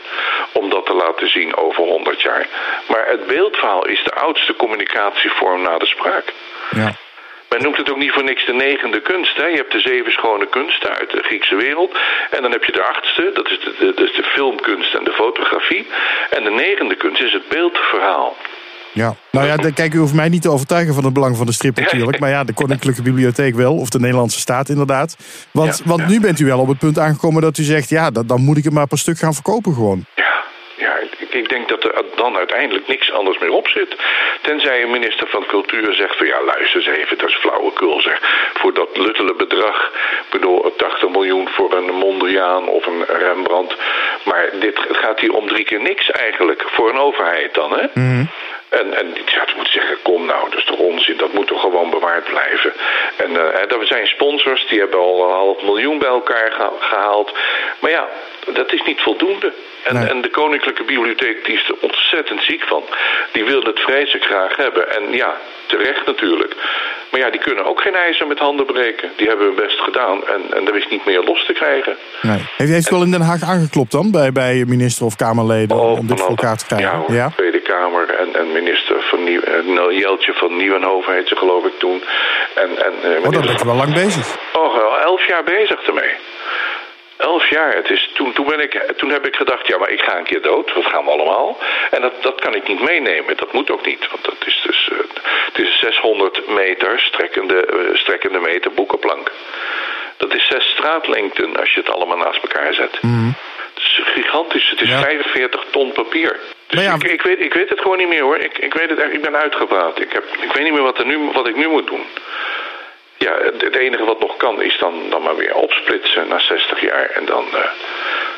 [0.52, 2.46] om dat te laten zien over 100 jaar.
[2.86, 6.32] Maar het beeldverhaal is de oudste communicatievorm na de spraak.
[6.70, 6.94] Ja.
[7.48, 9.37] Men noemt het ook niet voor niks de negende kunst.
[9.37, 9.46] Hè?
[9.46, 11.98] Je hebt de zeven schone kunsten uit de Griekse wereld.
[12.30, 15.12] En dan heb je de achtste, dat is de, de, de, de filmkunst en de
[15.12, 15.87] fotografie.
[16.30, 18.37] En de negende kunst is het beeldverhaal.
[18.92, 21.52] Ja, nou ja, kijk, u hoeft mij niet te overtuigen van het belang van de
[21.52, 22.18] strip natuurlijk.
[22.18, 25.16] Maar ja, de Koninklijke Bibliotheek wel, of de Nederlandse staat inderdaad.
[25.50, 28.40] Want, want nu bent u wel op het punt aangekomen dat u zegt, ja, dan
[28.40, 30.04] moet ik het maar per stuk gaan verkopen gewoon.
[31.38, 33.96] Ik denk dat er dan uiteindelijk niks anders meer op zit.
[34.40, 38.18] Tenzij een minister van Cultuur zegt van ja, luister eens even, dat is flauwekul zeg.
[38.55, 39.92] Voor dat luttele bedrag,
[40.24, 43.77] ik bedoel 80 miljoen voor een Mondriaan of een Rembrandt.
[44.22, 47.87] Maar dit, het gaat hier om drie keer niks eigenlijk, voor een overheid dan hè.
[47.94, 48.31] Mm
[48.68, 51.61] en, en ja, het moet zeggen, kom nou, dat is toch onzin, dat moet toch
[51.61, 52.72] gewoon bewaard blijven.
[53.16, 57.33] En uh, er zijn sponsors, die hebben al een half miljoen bij elkaar gehaald.
[57.79, 58.09] Maar ja,
[58.46, 59.53] dat is niet voldoende.
[59.84, 62.82] En, en de Koninklijke Bibliotheek die is er ontzettend ziek van.
[63.32, 64.94] Die wil het vreselijk graag hebben.
[64.96, 65.36] En ja,
[65.66, 66.54] terecht natuurlijk.
[67.10, 69.10] Maar ja, die kunnen ook geen ijzer met handen breken.
[69.16, 71.96] Die hebben hun best gedaan en, en er is niet meer los te krijgen.
[72.22, 72.38] Nee.
[72.56, 74.10] Heeft, heeft u wel in Den Haag aangeklopt dan?
[74.10, 77.04] Bij, bij minister of Kamerleden oh, om dit voor elkaar te krijgen?
[77.08, 77.32] Ja, ja?
[77.36, 77.68] weet ik
[78.06, 82.02] en, en minister van Nieuw, uh, Jeltje van Nieuwenhoven heet ze geloof ik toen.
[82.54, 84.36] En, en, uh, oh, dan ben je wel lang bezig.
[84.52, 86.12] Oh, al elf jaar bezig ermee.
[87.18, 87.74] Elf jaar.
[87.74, 90.24] Het is, toen, toen, ben ik, toen heb ik gedacht, ja, maar ik ga een
[90.24, 90.74] keer dood.
[90.74, 91.59] Dat gaan we allemaal.
[91.90, 93.37] En dat, dat kan ik niet meenemen.
[93.37, 94.09] Dat moet ook niet.
[94.11, 94.98] Want dat is dus uh,
[95.46, 99.33] het is 600 meter strekkende, uh, strekkende meter boekenplank.
[100.16, 103.02] Dat is zes straatlengten als je het allemaal naast elkaar zet.
[103.02, 103.35] Mm.
[103.74, 104.70] Het is gigantisch.
[104.70, 105.00] Het is ja.
[105.00, 106.37] 45 ton papier.
[106.66, 106.94] Dus ja.
[106.94, 108.38] ik, ik, weet, ik weet het gewoon niet meer hoor.
[108.38, 109.12] Ik, ik weet het.
[109.12, 110.00] Ik ben uitgepraat.
[110.00, 112.07] Ik, heb, ik weet niet meer wat, er nu, wat ik nu moet doen.
[113.18, 117.11] Ja, het enige wat nog kan is dan, dan maar weer opsplitsen na 60 jaar.
[117.11, 117.61] En dan uh,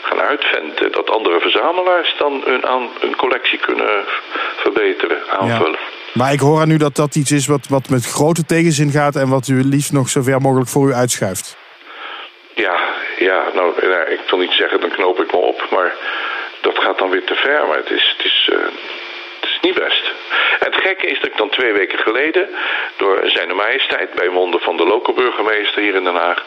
[0.02, 4.04] gaan uitventen dat andere verzamelaars dan hun, aan, hun collectie kunnen
[4.56, 5.78] verbeteren, aanvullen.
[5.80, 5.98] Ja.
[6.12, 9.16] Maar ik hoor aan u dat dat iets is wat, wat met grote tegenzin gaat
[9.16, 11.56] en wat u liefst nog zo ver mogelijk voor u uitschuift.
[12.54, 12.78] Ja,
[13.18, 13.72] ja, nou,
[14.08, 15.94] ik wil niet zeggen, dan knoop ik me op, maar
[16.60, 17.66] dat gaat dan weer te ver.
[17.66, 18.99] Maar het is, het is, uh, het is
[19.62, 20.02] niet best.
[20.58, 22.48] Het gekke is dat ik dan twee weken geleden
[22.96, 26.44] door zijn majesteit bij monden van de lokale burgemeester hier in Den Haag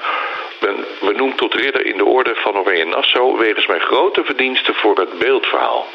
[0.60, 4.97] ben benoemd tot ridder in de orde van Oranje Nassau wegens mijn grote verdiensten voor
[4.97, 5.88] het beeldverhaal.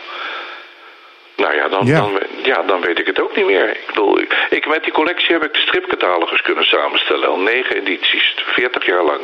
[1.37, 1.99] Nou ja dan, Ja.
[2.01, 3.69] Dan, ja, dan weet ik het ook niet meer.
[3.71, 7.29] Ik bedoel, ik, ik- met die collectie heb ik de stripcatalogus kunnen samenstellen.
[7.29, 9.21] Al negen edities, 40 jaar lang.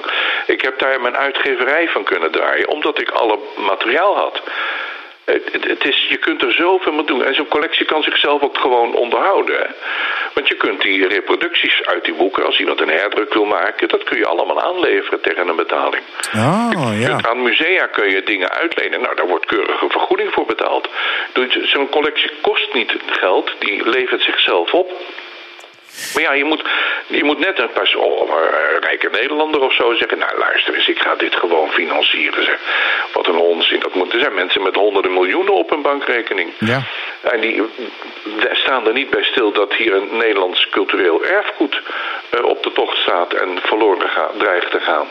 [0.46, 4.42] Ik heb daar mijn uitgeverij van kunnen draaien, omdat ik alle materiaal had.
[5.24, 7.24] Het, het, het is, je kunt er zoveel mee doen.
[7.24, 9.56] En zo'n collectie kan zichzelf ook gewoon onderhouden.
[9.58, 9.66] Hè?
[10.34, 14.02] Want je kunt die reproducties uit die boeken, als iemand een herdruk wil maken, dat
[14.04, 16.02] kun je allemaal aanleveren tegen een betaling.
[16.34, 17.08] Oh, Je ja.
[17.08, 19.00] kunt Aan musea kun je dingen uitlenen.
[19.00, 20.88] Nou, daar wordt keurige vergoeding voor betaald.
[21.32, 24.92] Dus Zo'n collectie kost niet geld, die levert zichzelf op.
[26.14, 26.62] Maar ja, je moet,
[27.07, 27.96] je moet net een pas
[28.28, 30.18] maar een rijke Nederlander of zo zeggen...
[30.18, 32.44] nou, luister eens, ik ga dit gewoon financieren.
[32.44, 32.59] Zeg.
[33.12, 33.80] Wat een onzin.
[33.80, 36.52] Dat moet, er zijn mensen met honderden miljoenen op hun bankrekening.
[36.59, 36.83] Ja.
[37.32, 37.62] En die
[38.52, 41.82] staan er niet bij stil dat hier een Nederlands cultureel erfgoed...
[42.30, 45.06] eh, op de tocht staat en verloren ga, dreigt te gaan.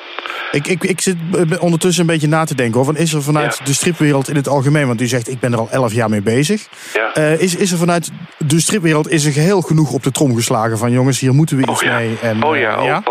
[0.52, 2.86] Ik, ik, ik zit eh, ondertussen een beetje na te denken.
[2.86, 3.66] Van is er vanuit Ja.
[3.66, 6.22] de stripwereld in het algemeen, want u zegt ik ben er al elf jaar mee
[6.22, 6.68] bezig.
[6.94, 7.14] Ja.
[7.14, 10.78] Eh, is, is er vanuit de stripwereld is er geheel genoeg op de trom geslagen
[10.78, 12.18] van jongens, hier moeten we iets Oh ja, mee.
[12.22, 13.04] En, oh ja, ja?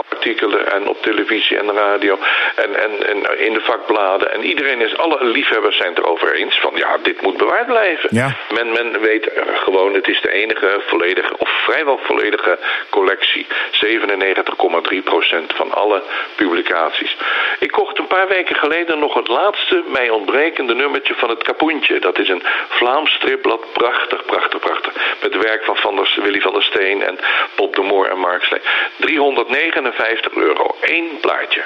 [0.83, 2.19] En op televisie en radio
[2.55, 4.33] en, en, en in de vakbladen.
[4.33, 8.09] En iedereen is, alle liefhebbers zijn het erover eens van ja, dit moet bewaard blijven.
[8.13, 8.37] Ja.
[8.55, 12.59] Men, men weet eh, gewoon, het is de enige volledige, of vrijwel volledige
[12.91, 13.47] collectie.
[13.71, 16.03] 97,3% van alle
[16.37, 17.17] publicaties.
[17.59, 22.01] Ik kocht een paar weken geleden nog het laatste mij ontbrekende nummertje van het Kapoentje.
[22.01, 23.73] Dat is een Vlaams stripblad.
[23.73, 24.93] Prachtig, prachtig, prachtig.
[25.23, 27.19] Met werk van, van der, Willy van der Steen en
[27.57, 28.61] Bob de Moor en Mark Slee.
[28.97, 30.72] 359 euro.
[30.81, 31.63] Eén plaatje.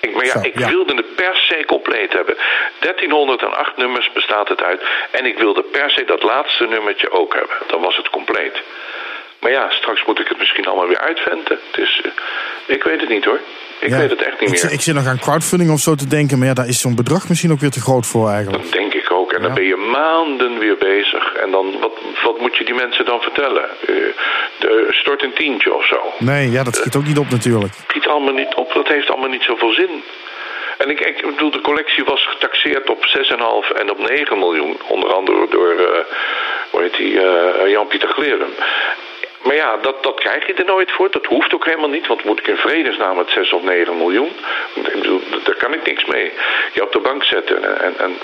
[0.00, 0.68] Ik, maar ja, Zo, ik ja.
[0.68, 2.36] wilde het per se compleet hebben.
[2.78, 4.82] 1308 nummers bestaat het uit.
[5.10, 7.56] En ik wilde per se dat laatste nummertje ook hebben.
[7.66, 8.62] Dan was het compleet.
[9.42, 11.58] Maar ja, straks moet ik het misschien allemaal weer uitventen.
[11.72, 12.10] Dus eh,
[12.76, 13.40] ik weet het niet hoor.
[13.78, 13.98] Ik Ja.
[13.98, 14.72] weet het echt niet ik, meer.
[14.72, 17.28] ik zit nog aan crowdfunding of zo te denken, maar ja, daar is zo'n bedrag
[17.28, 18.62] misschien ook weer te groot voor eigenlijk.
[18.62, 19.32] Dat denk ik ook.
[19.32, 21.32] En dan ben je maanden weer bezig.
[21.32, 21.92] En dan, wat,
[22.24, 23.64] wat moet je die mensen dan vertellen?
[24.58, 26.00] De, stort een tientje of zo.
[26.18, 27.72] Nee, ja, dat schiet ook niet op natuurlijk.
[27.88, 28.72] schiet allemaal niet op.
[28.72, 30.02] Dat heeft allemaal niet zoveel zin.
[30.78, 34.76] En ik, ik bedoel, de collectie was getaxeerd op 6,5 en op 9 miljoen.
[34.88, 36.04] Onder andere door, eh,
[36.70, 37.20] hoe heet die,
[37.70, 38.52] Jan-Pieter Glerum.
[39.42, 41.10] Maar ja, dat, dat krijg je er nooit voor.
[41.10, 42.06] Dat hoeft ook helemaal niet.
[42.06, 44.32] Want moet ik in vredesnaam met 6 of 9 miljoen?
[44.74, 46.32] Ik bedoel, daar kan ik niks mee.
[46.72, 47.80] Je op de bank zetten.
[47.80, 48.18] En, en,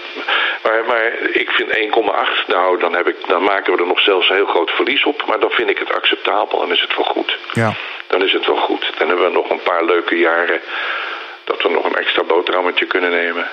[0.63, 2.47] maar, maar ik vind 1,8.
[2.47, 5.25] Nou, dan, heb ik, dan maken we er nog zelfs een heel groot verlies op.
[5.27, 7.73] Maar dan vind ik het acceptabel en is het wel goed Ja.
[8.07, 8.93] dan is het wel goed.
[8.99, 10.61] Dan hebben we nog een paar leuke jaren
[11.45, 13.47] dat we nog een extra boterhammetje kunnen nemen.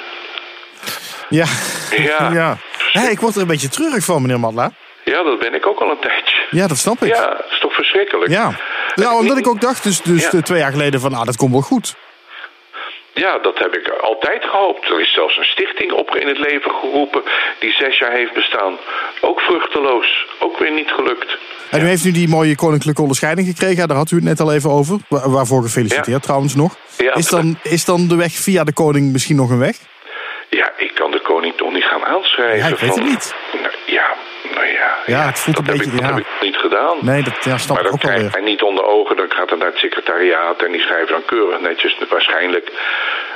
[1.29, 1.45] Ja.
[1.97, 2.29] Ja.
[2.93, 3.09] ja.
[3.09, 4.71] Ik word er een beetje treurig van, meneer Matla.
[5.05, 6.35] Ja, dat ben ik ook al een tijdje.
[6.49, 7.07] Ja, dat snap ik.
[7.15, 8.31] Ja, dat is toch verschrikkelijk?
[8.31, 8.51] Ja.
[8.95, 10.41] Nou, omdat ik ook dacht, dus, dus Ja.
[10.41, 11.95] twee jaar geleden van, ah, dat komt wel goed.
[13.13, 14.89] Ja, dat heb ik altijd gehoopt.
[14.89, 17.21] Er is zelfs een stichting op in het leven geroepen
[17.59, 18.77] die zes jaar heeft bestaan.
[19.21, 20.25] Ook vruchteloos.
[20.39, 21.37] Ook weer niet gelukt.
[21.69, 24.53] En u heeft nu die mooie koninklijke onderscheiding gekregen, daar had u het net al
[24.53, 24.97] even over.
[25.09, 26.19] Wa- Waarvoor gefeliciteerd Ja.
[26.19, 26.75] trouwens nog.
[26.97, 27.13] Ja.
[27.13, 29.75] Is, dan, is dan de weg via de koning misschien nog een weg?
[30.49, 32.57] Ja, ik kan de koning toch niet gaan aanschrijven.
[32.57, 33.35] Ja, ik weet van- het niet.
[35.05, 35.21] Ja, ja.
[35.21, 36.07] Ja, het voelt dat een heb beetje- Ik, ja.
[36.15, 36.97] heb ik niet gedaan.
[37.01, 39.15] Nee, dat ja, snap maar ik ook wel hij niet onder ogen.
[39.15, 41.97] Dan gaat het naar het secretariaat en die schrijven dan keurig netjes.
[42.09, 42.71] Waarschijnlijk.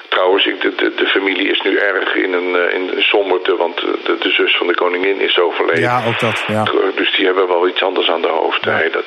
[0.10, 3.56] Trouwens, ik, de, de, de familie is nu erg in een, eh, in een somberte,
[3.56, 5.82] want eh, de, de zus van de koningin is overleden.
[5.82, 6.44] Ja, ook dat.
[6.48, 6.64] Ja.
[6.96, 8.66] Dus die hebben wel iets anders aan de hoofd.
[8.66, 9.06] Nee, dat,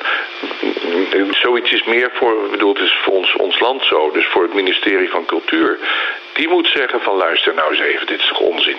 [1.31, 4.11] zoiets is meer voor, ik bedoel, het is voor ons, ons land zo.
[4.11, 5.79] Dus voor het ministerie van Cultuur.
[6.33, 8.77] Die moet zeggen van luister nou eens even, dit is toch onzin.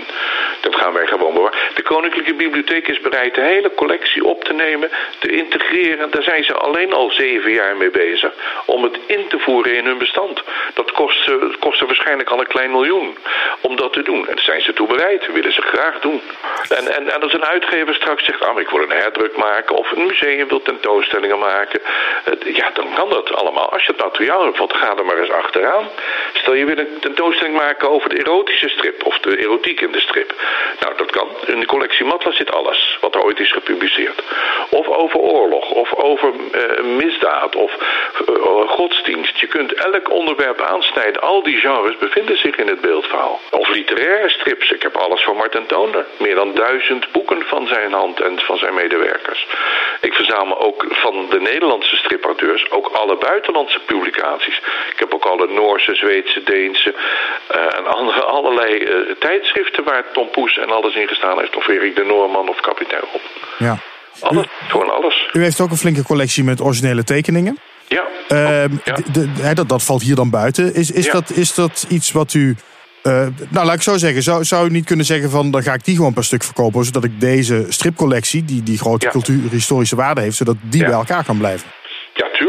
[0.64, 1.58] Dat gaan wij gewoon bewaren.
[1.74, 6.10] De Koninklijke Bibliotheek is bereid de hele collectie op te nemen, te integreren.
[6.10, 8.32] Daar zijn ze alleen al zeven jaar mee bezig.
[8.64, 10.42] Om het in te voeren in hun bestand.
[10.74, 13.16] Dat kost, kost waarschijnlijk al een klein miljoen
[13.60, 14.28] om dat te doen.
[14.28, 15.32] En daar zijn ze toe bereid.
[15.32, 16.20] Willen ze graag doen.
[16.68, 19.76] En, en, en als een uitgever straks zegt, ah, ik wil een herdruk maken.
[19.76, 21.80] Of een museum wil tentoonstellingen maken.
[22.44, 23.72] Ja, dan kan dat allemaal.
[23.72, 25.88] Als je het materiaal hebt, ga er maar eens achteraan.
[26.32, 29.04] Stel je wil een tentoonstelling maken over de erotische strip.
[29.04, 30.34] Of de erotiek in de strip.
[30.80, 31.28] Nou, dat kan.
[31.46, 34.22] In de collectie Matla zit alles wat er ooit is gepubliceerd.
[34.68, 35.70] Of over oorlog.
[35.70, 37.56] Of over uh, misdaad.
[37.56, 37.72] Of
[38.28, 39.38] uh, godsdienst.
[39.38, 41.22] Je kunt elk onderwerp aansnijden.
[41.22, 43.40] Al die genres bevinden zich in het beeldverhaal.
[43.50, 44.70] Of literaire strips.
[44.70, 46.06] Ik heb alles van Martin Toner.
[46.16, 49.46] Meer dan duizend boeken van zijn hand en van zijn medewerkers.
[50.00, 54.60] Ik verzamel ook van de Nederlandse stripauteurs ook alle buitenlandse publicaties.
[54.90, 56.94] Ik heb ook alle Noorse, Zweedse, Deense
[57.48, 58.86] en andere, allerlei
[59.18, 61.56] tijdschriften waar Tom Poes en alles in gestaan heeft.
[61.56, 63.22] Of Erik de Noorman of kapitein Rob.
[63.58, 63.78] Ja.
[64.20, 65.28] Alles, gewoon alles.
[65.32, 67.58] U heeft ook een flinke collectie met originele tekeningen.
[67.88, 68.04] Ja.
[68.28, 68.64] Uh,
[69.42, 69.54] ja.
[69.54, 70.74] dat, dat valt hier dan buiten.
[70.74, 71.12] Is, is, ja.
[71.12, 72.56] dat, is dat iets wat u
[73.06, 74.22] uh, nou, laat ik zo zeggen.
[74.22, 76.84] Zou, zou u niet kunnen zeggen van dan ga ik die gewoon per stuk verkopen,
[76.84, 79.12] zodat ik deze stripcollectie, die, die grote ja.
[79.12, 81.68] cultuurhistorische waarde heeft, zodat die bij elkaar kan blijven?
[82.14, 82.43] Ja, tuurlijk.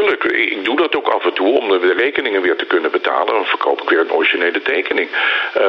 [1.45, 3.33] Dat om de rekeningen weer te kunnen betalen.
[3.33, 5.09] Dan verkoop ik weer een originele tekening.
[5.57, 5.63] Uh,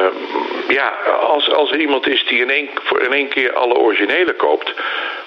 [0.67, 0.87] ja,
[1.21, 4.73] als, als er iemand is die in één, voor in één keer alle originele koopt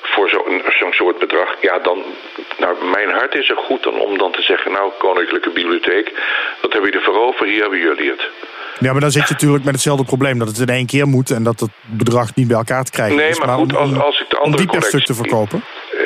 [0.02, 2.04] voor zo'n zo soort bedrag, ja, dan,
[2.58, 6.12] nou, mijn hart is er goed dan om dan te zeggen, nou, Koninklijke Bibliotheek,
[6.60, 8.28] wat hebben jullie voor over, hier hebben jullie het.
[8.78, 10.38] Ja, maar dan zit je natuurlijk met hetzelfde probleem.
[10.38, 13.16] Dat het in één keer moet en dat het bedrag niet bij elkaar te krijgen
[13.16, 13.38] nee, is.
[13.38, 15.64] Maar, maar goed, om, als, als ik de andere die per stuk te verkopen?
[15.94, 16.00] Uh,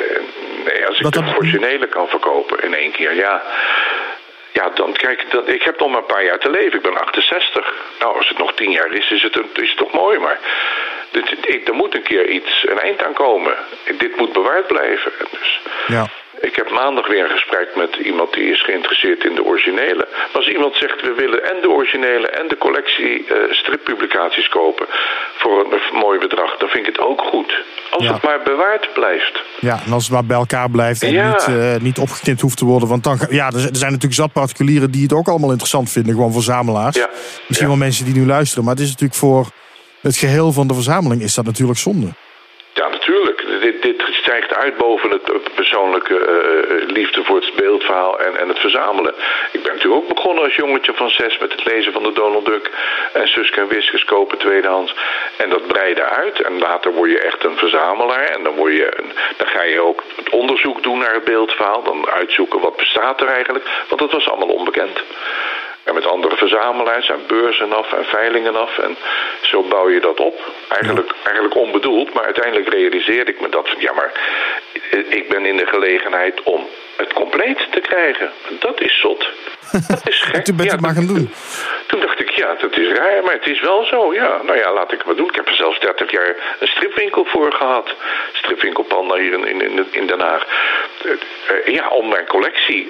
[0.65, 3.41] nee, als ik dat het originele kan verkopen in één keer, ja...
[4.59, 6.73] Ja, dan kijk, dat, ik heb nog maar een paar jaar te leven.
[6.73, 7.73] Ik ben 68.
[7.99, 10.19] Nou, als het nog tien jaar is, is het, is het toch mooi.
[10.19, 10.39] Maar
[11.11, 13.55] dit, er moet een keer iets, een eind aan komen.
[13.97, 15.11] Dit moet bewaard blijven.
[15.31, 16.07] Dus, ja.
[16.81, 20.05] Maandag weer een gesprek met iemand die is geïnteresseerd in de originele.
[20.11, 24.85] Maar als iemand zegt we willen en de originele en de collectie uh, strippublicaties kopen
[25.41, 27.63] voor een, een, mooi bedrag, dan vind ik het ook goed.
[27.91, 28.13] Als Ja.
[28.13, 29.41] het maar bewaard blijft.
[29.59, 31.29] Ja, en als het maar bij elkaar blijft en Ja.
[31.29, 32.87] niet, eh, niet opgeknipt hoeft te worden.
[32.89, 36.13] Want dan, ja, er zijn natuurlijk zat particulieren die het ook allemaal interessant vinden.
[36.13, 36.95] Gewoon verzamelaars.
[36.95, 37.09] Ja.
[37.47, 38.63] Misschien wel mensen die nu luisteren.
[38.63, 39.45] Maar het is natuurlijk voor
[40.01, 42.07] het geheel van de verzameling is dat natuurlijk zonde.
[42.73, 43.45] Ja, natuurlijk.
[43.61, 48.47] Dit, dit stijgt uit boven het eh, persoonlijke eh, liefde voor het beeldverhaal en, en
[48.47, 49.13] het verzamelen.
[49.51, 52.45] Ik ben natuurlijk ook begonnen als jongetje van zes met het lezen van de Donald
[52.45, 52.71] Duck
[53.13, 54.95] en Suske en Wiskes kopen tweedehands.
[55.37, 58.93] En dat breidde uit en later word je echt een verzamelaar en dan, word je
[59.37, 61.83] dan ga je ook het onderzoek doen naar het beeldverhaal.
[61.83, 65.03] Dan uitzoeken wat bestaat er eigenlijk, want dat was allemaal onbekend.
[65.85, 68.77] En met andere verzamelaars en beurzen af en veilingen af.
[68.77, 68.97] En
[69.41, 70.39] zo bouw je dat op.
[70.67, 73.67] Eigenlijk, eigenlijk onbedoeld, maar uiteindelijk realiseerde ik me dat.
[73.77, 74.11] Ja, maar
[75.09, 76.67] ik ben in de gelegenheid om
[76.97, 78.31] het compleet te krijgen.
[78.59, 79.27] Dat is zot.
[79.87, 80.33] Dat is gek.
[80.33, 81.33] En toen bent Ja, maar gaan doen.
[81.87, 84.13] Toen dacht ik, ja, dat is raar, maar het is wel zo.
[84.13, 85.29] Ja, nou ja, laat ik het maar doen.
[85.29, 87.95] Ik heb er zelfs 30 jaar een stripwinkel voor gehad.
[88.33, 90.45] Stripwinkel Panda hier in, in, in Den Haag.
[91.03, 92.87] Eh, eh, ja, om mijn collectie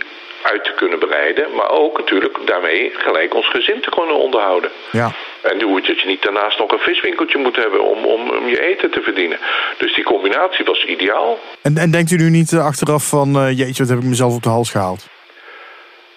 [0.51, 1.55] uit te kunnen breiden.
[1.55, 4.71] Maar ook natuurlijk daarmee gelijk ons gezin te kunnen onderhouden.
[4.91, 5.11] Ja.
[5.41, 8.47] En doe het dat je niet daarnaast nog een viswinkeltje moet hebben om, om, om
[8.47, 9.39] je eten te verdienen.
[9.77, 11.39] Dus die combinatie was ideaal.
[11.61, 14.35] En, en denkt u nu niet eh, achteraf van, eh, jeetje, wat heb ik mezelf
[14.35, 15.07] op de hals gehaald?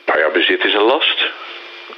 [0.06, 1.17] Nou ja, bezit is een last.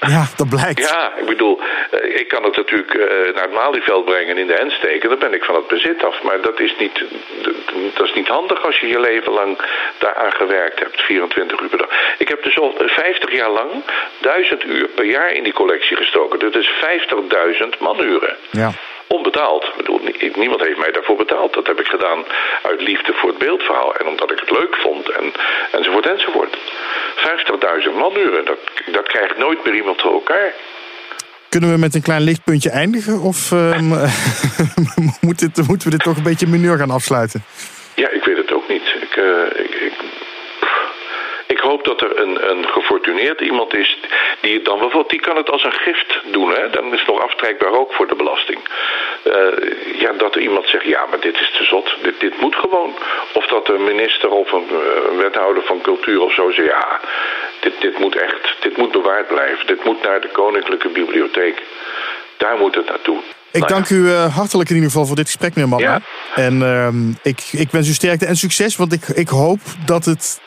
[0.08, 0.88] Ja, dat blijkt.
[0.88, 1.60] Ja, ik bedoel,
[1.90, 5.08] eh, ik kan het natuurlijk eh, naar het Malieveld brengen en in de end steken.
[5.08, 6.22] Dan ben ik van het bezit af.
[6.22, 7.04] Maar dat is niet,
[7.94, 9.58] dat is niet handig als je je leven lang
[9.98, 11.00] daaraan gewerkt hebt.
[11.00, 11.90] 24 uur per dag.
[12.18, 13.70] Ik heb dus al 50 jaar lang
[14.20, 16.38] 1000 uur per jaar in die collectie gestoken.
[16.38, 16.70] Dat is
[17.62, 18.36] 50.000 manuren.
[18.50, 18.72] Ja.
[19.16, 19.64] Onbetaald.
[19.64, 21.55] Ik bedoel, nie- niemand heeft mij daarvoor betaald.
[21.55, 22.25] Dat heb ik gedaan
[22.62, 23.96] uit liefde voor het beeldverhaal.
[23.96, 25.09] En omdat ik het leuk vond.
[25.11, 25.33] En,
[25.73, 26.57] enzovoort enzovoort.
[27.16, 28.44] 50.000 manuren.
[28.44, 28.59] Dat,
[28.92, 30.53] dat krijgt nooit meer iemand voor elkaar.
[31.49, 33.20] Kunnen we met een klein lichtpuntje eindigen?
[33.20, 33.88] Of ehm,
[35.27, 37.44] moet dit, moeten we dit toch een beetje mineur gaan afsluiten?
[37.94, 38.94] Ja, ik weet het ook niet.
[39.01, 39.92] Ik, eh, ik, ik,
[41.46, 43.99] ik hoop dat er een, een gefortuneerd iemand is
[44.40, 46.51] die het dan bijvoorbeeld, die kan het als een gift doen.
[46.55, 46.70] Hè?
[46.70, 48.59] Dan is het nog aftrekbaar ook voor de belasting.
[49.22, 51.96] Eh, ja, dat er iemand zegt, ja, maar dit is te zot.
[52.02, 52.94] Dit, dit moet gewoon.
[53.33, 57.00] Of dat een minister of een, eh, een wethouder van cultuur of zo zegt, ja,
[57.61, 59.66] dit, dit moet echt, dit moet bewaard blijven.
[59.66, 61.62] Dit moet naar de Koninklijke Bibliotheek.
[62.37, 63.18] Daar moet het naartoe.
[63.52, 65.90] Ik Nou dank u eh, hartelijk in ieder geval voor dit gesprek, meneer Manna.
[65.90, 66.00] Ja.
[66.35, 70.40] En ehm, ik, ik wens u sterkte en succes, want ik, ik hoop dat het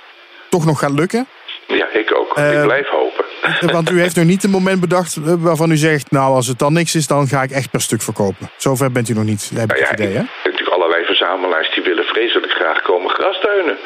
[0.49, 1.27] toch nog gaat lukken.
[1.67, 2.37] Ja, ik ook.
[2.37, 3.22] Ik blijf hopen.
[3.77, 6.11] Want u heeft nog niet een moment bedacht eh, waarvan u zegt...
[6.11, 8.49] nou, als het dan niks is, dan ga ik echt per stuk verkopen.
[8.57, 10.23] Zover bent u nog niet, heb ik Nou het idee, hè?
[10.43, 13.77] Natuurlijk allerlei verzamelaars die willen vreselijk graag komen grasduinen.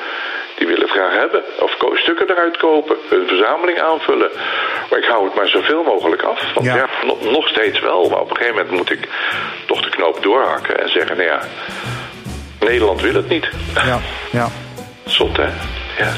[0.57, 1.43] Die willen graag hebben.
[1.59, 2.95] Of stukken eruit kopen.
[3.09, 4.29] Hun verzameling aanvullen.
[4.89, 6.53] Maar ik hou het maar zoveel mogelijk af.
[6.53, 6.75] Want Ja.
[6.75, 8.09] ja, nog, nog steeds wel.
[8.09, 9.07] Maar op een gegeven moment moet ik
[9.65, 10.81] toch de knoop doorhakken.
[10.81, 11.41] En zeggen, nou ja,
[12.59, 13.49] Nederland wil het niet.
[13.73, 13.99] Ja,
[14.31, 14.47] ja.
[15.17, 15.49] Zot, hè?
[15.97, 16.13] Ja.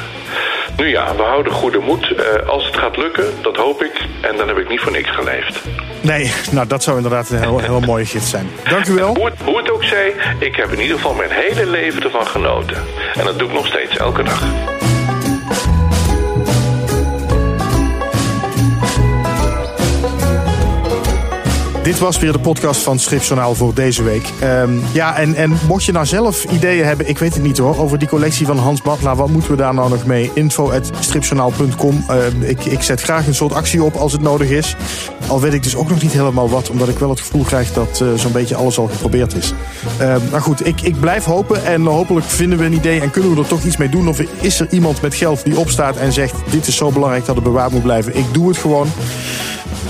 [0.78, 2.16] Nu ja, we houden goede moed.
[2.16, 4.02] Eh, als het gaat lukken, dat hoop ik.
[4.22, 5.62] En dan heb ik niet voor niks geleefd.
[6.02, 8.50] Nee, nou, dat zou inderdaad een heel, heel mooie gift zijn.
[8.70, 9.16] Dank u wel.
[9.16, 12.28] Hoe het, hoe het ook zij, ik heb in ieder geval mijn hele leven ervan
[12.28, 12.78] genoten.
[13.14, 14.44] En dat doe ik nog steeds, elke dag.
[21.90, 24.30] Dit was weer de podcast van Stripjournaal voor deze week.
[24.40, 27.78] Ehm, ja, en, en mocht je nou zelf ideeën hebben, ik weet het niet hoor,
[27.78, 30.32] over die collectie van Hans Badla, wat moeten we daar nou nog mee?
[30.34, 32.04] info.stripjournaal.com.
[32.08, 34.76] Ehm, ik, ik zet graag een soort actie op als het nodig is.
[35.28, 37.74] Al weet ik dus ook nog niet helemaal wat, omdat ik wel het gevoel krijg
[37.74, 39.54] dat eh, zo'n beetje alles al geprobeerd is.
[39.98, 43.36] Ehm, maar goed, ik, ik blijf hopen en hopelijk vinden we een idee en kunnen
[43.36, 44.08] we er toch iets mee doen.
[44.08, 47.36] Of is er iemand met geld die opstaat en zegt: Dit is zo belangrijk dat
[47.36, 48.18] het bewaard moet blijven.
[48.18, 48.88] Ik doe het gewoon.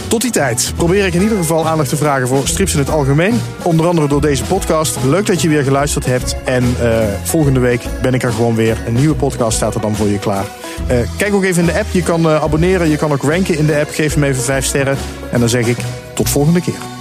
[0.10, 2.90] Tot die tijd probeer ik in ieder geval aandacht te vragen voor strips in het
[2.90, 3.42] algemeen.
[3.64, 4.98] Onder andere door deze podcast.
[5.04, 6.36] Leuk dat je weer geluisterd hebt.
[6.46, 8.78] En eh, volgende week ben ik er gewoon weer.
[8.88, 10.46] Een nieuwe podcast staat er dan voor je klaar.
[10.88, 11.92] Eh, kijk ook even in de app.
[11.92, 12.90] Je kan eh, abonneren.
[12.90, 13.90] Je kan ook ranken in de app.
[13.90, 14.98] Geef hem even 5 sterren.
[15.32, 15.78] En dan zeg ik
[16.14, 16.99] tot volgende keer.